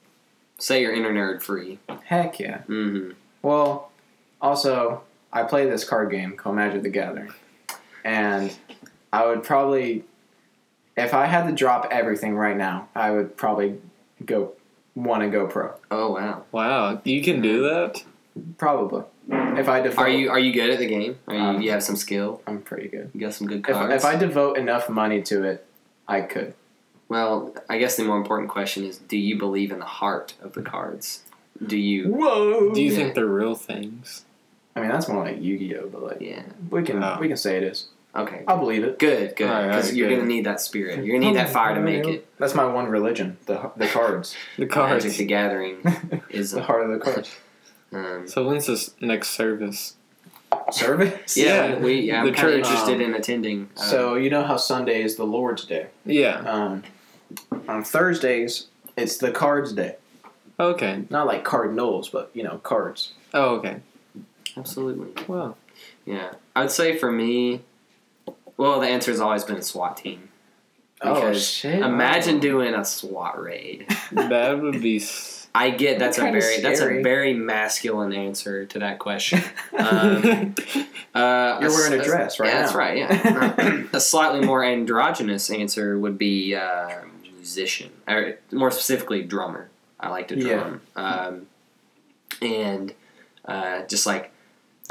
[0.61, 1.79] Say you're inner nerd free.
[2.05, 2.59] Heck yeah.
[2.69, 3.13] Mm-hmm.
[3.43, 3.91] Well,
[4.41, 5.03] also,
[5.33, 7.33] I play this card game called Magic the Gathering.
[8.05, 8.55] And
[9.13, 10.05] I would probably,
[10.97, 13.81] if I had to drop everything right now, I would probably
[14.25, 14.53] go,
[14.95, 15.75] want to go pro.
[15.91, 16.45] Oh wow.
[16.53, 18.03] Wow, you can do that.
[18.59, 19.05] Probably.
[19.33, 21.19] If I devote, Are you are you good at the game?
[21.29, 22.43] Are you, Um, you have some skill?
[22.47, 23.11] I'm pretty good.
[23.15, 23.95] You got some good If, cards.
[23.95, 25.67] if I devote enough money to it,
[26.09, 26.55] I could.
[27.11, 30.53] Well, I guess the more important question is: Do you believe in the heart of
[30.55, 31.23] the cards?
[31.65, 32.09] Do you?
[32.09, 32.73] Whoa!
[32.73, 34.25] Do you think they're real things?
[34.77, 36.43] I mean, that's more like Yu-Gi-Oh, but like Yeah.
[36.71, 37.19] we can Oh.
[37.21, 37.89] we can say it is.
[38.15, 38.43] Okay.
[38.49, 38.99] I'll believe it.
[38.99, 39.37] Good.
[39.37, 39.49] Good.
[39.49, 40.17] Alright, Because alright, you're good.
[40.19, 41.05] gonna need that spirit.
[41.05, 42.27] You're gonna need that fire to make it.
[42.39, 43.37] That's my one religion.
[43.47, 44.35] The the cards.
[44.57, 45.05] The cards.
[45.05, 45.77] Magic the Gathering
[46.31, 46.53] is.
[46.53, 47.31] the heart of the cards.
[47.93, 49.97] Um, So when's this next service?
[50.71, 51.37] Service.
[51.37, 51.95] yeah, Yeah, we.
[52.03, 52.67] Yeah, I'm the kind of church.
[52.67, 53.69] interested Um, in attending.
[53.77, 55.87] Uh, So you know how Sunday is the Lord's Day.
[56.07, 56.39] Yeah.
[56.47, 56.85] Um,
[57.69, 58.67] on Thursdays
[58.97, 59.97] it's the cards day.
[60.59, 61.05] Okay.
[61.11, 63.13] Not like cardinals, but you know cards.
[63.33, 63.77] Oh, okay.
[64.57, 65.25] Absolutely.
[65.27, 65.57] Well,
[66.05, 66.33] Yeah.
[66.57, 67.63] I'd say for me,
[68.57, 70.29] well, the answer has always been a SWAT team.
[71.03, 71.81] oh shit!
[71.81, 73.87] Imagine doing a SWAT raid.
[74.13, 74.97] that would be.
[74.99, 79.43] s- I get that's a Kinda very that's a very masculine answer to that question.
[79.79, 80.55] Um,
[81.13, 82.97] Uh, You're wearing a s- dress right yeah, That's right.
[82.99, 83.83] Yeah.
[83.93, 87.01] a slightly more androgynous answer would be uh,
[87.55, 89.69] musician, or more specifically drummer.
[89.99, 90.55] I like to Yeah.
[90.55, 91.47] drum, um,
[92.41, 92.95] and
[93.45, 94.33] uh, just like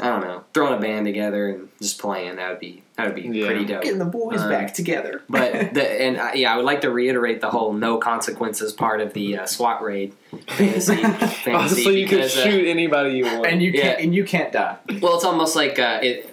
[0.02, 2.36] I don't know, throwing a band together and just playing.
[2.36, 3.46] That would be that would be Yeah.
[3.46, 3.82] pretty dope.
[3.82, 5.22] Getting the boys Um, back together.
[5.28, 9.00] But the, and uh, yeah, I would like to reiterate the whole no consequences part
[9.02, 10.14] of the uh, SWAT raid
[10.48, 10.96] fantasy.
[11.02, 13.46] fantasy Oh, so you could because, uh, shoot anybody you want.
[13.46, 13.82] and you Yeah.
[13.82, 14.76] can't and you can't die.
[15.02, 16.26] well, it's almost like uh, it,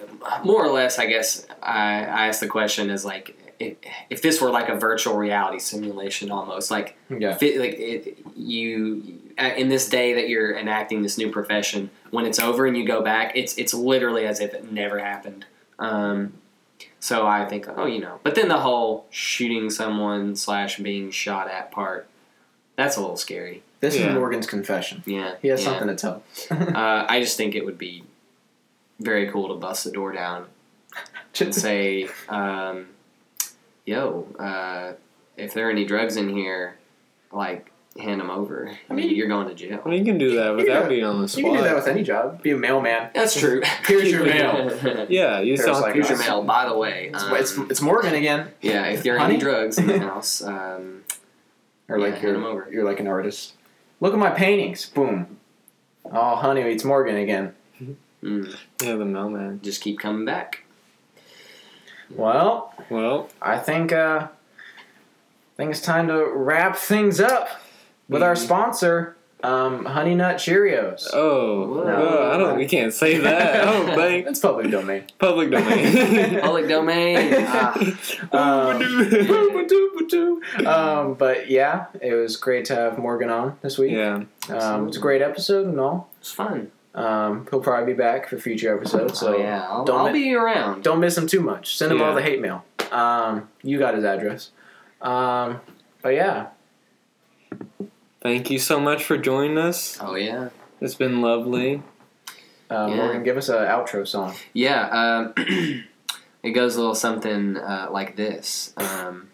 [0.44, 0.98] more or less.
[0.98, 3.76] I guess I, I asked the question is like if,
[4.10, 7.30] if this were like a virtual reality simulation, almost like Yeah.
[7.32, 11.90] if it, like it, you uh, in this day that you're enacting this new profession.
[12.10, 15.44] When it's over and you go back, it's it's literally as if it never happened.
[15.78, 16.34] Um,
[17.00, 21.48] so I think, oh, you know, but then the whole shooting someone slash being shot
[21.48, 22.08] at part,
[22.76, 23.62] that's a little scary.
[23.80, 24.08] This Yeah.
[24.08, 25.02] is Morgan's confession.
[25.06, 25.66] Yeah, He has yeah.
[25.78, 26.22] something to tell.
[26.74, 28.02] Uh, I just think it would be
[28.98, 30.46] very cool to bust the door down
[31.40, 32.86] and say, um,
[33.88, 34.92] "Yo, uh,
[35.36, 36.76] if there are any drugs in here,
[37.32, 38.68] like hand them over.
[38.88, 41.20] I mean, mean- you're going to jail." Well, you can do that without being on
[41.22, 41.76] the You can do that spot.
[41.76, 42.42] with any job.
[42.42, 43.10] Be a mailman.
[43.14, 43.62] That's true.
[43.86, 44.70] Here's your mail.
[45.08, 46.42] Yeah, you There's still like- Here's your mail.
[46.42, 48.48] By the way, It's, um, it's, it's Morgan again.
[48.60, 48.84] yeah.
[48.86, 49.34] If there are Honey?
[49.34, 51.04] any drugs in the house, um,
[51.88, 52.68] Or Yeah, like hand you're, 'em over.
[52.70, 53.54] you're like an artist.
[54.00, 54.86] Look at my paintings.
[54.90, 55.38] Boom.
[56.04, 57.54] Oh, honey, it's Morgan again.
[58.22, 59.60] mm, Yeah, the mailman.
[59.62, 60.64] just keep coming back.
[62.14, 67.48] Well, Well, I think uh, I think it's time to wrap things up
[68.08, 68.38] with our Mhm.
[68.38, 71.08] sponsor, um, Honey Nut Cheerios.
[71.12, 71.84] oh, Whoa.
[71.84, 72.56] well, I don't.
[72.56, 73.62] We can't say that.
[73.62, 75.04] I don't think It's public domain.
[75.18, 76.40] public domain.
[76.48, 77.34] Public domain.
[78.32, 78.82] Ah, Um,
[80.66, 83.92] um, but yeah, it was great to have Morgan on this week.
[83.92, 86.08] yeah, Um, it's a great episode and all.
[86.20, 86.70] it's fun.
[86.94, 89.20] Um, he'll probably be back for future episodes.
[89.20, 90.82] So oh yeah, I'll, don't I'll mi- be around.
[90.82, 91.76] don't miss him too much.
[91.76, 92.64] Send him all the hate mail.
[92.90, 94.50] Um, you got his address.
[95.00, 95.60] Um,
[96.02, 96.48] but yeah,
[98.20, 99.98] thank you so much for joining us.
[100.00, 100.48] Oh yeah.
[100.80, 101.82] It's been lovely.
[102.70, 102.96] uh, Yeah.
[102.96, 104.34] Morgan, give us an outro song.
[104.52, 105.34] Yeah, um,
[106.42, 108.72] it goes a little something uh, like this.
[108.76, 109.28] Um,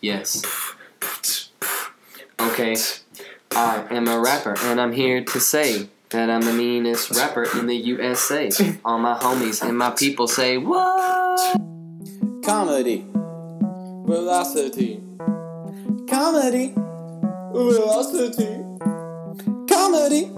[0.00, 0.42] yes.
[2.40, 2.76] Okay.
[3.54, 7.66] I am a rapper, and I'm here to say that I'm the meanest rapper in
[7.66, 8.50] the USA.
[8.84, 11.56] All my homies and my people say, What?
[12.44, 13.04] Comedy.
[14.06, 15.02] Velocity.
[16.08, 16.72] Comedy.
[17.52, 18.64] Velocity.
[19.68, 20.31] Comedy.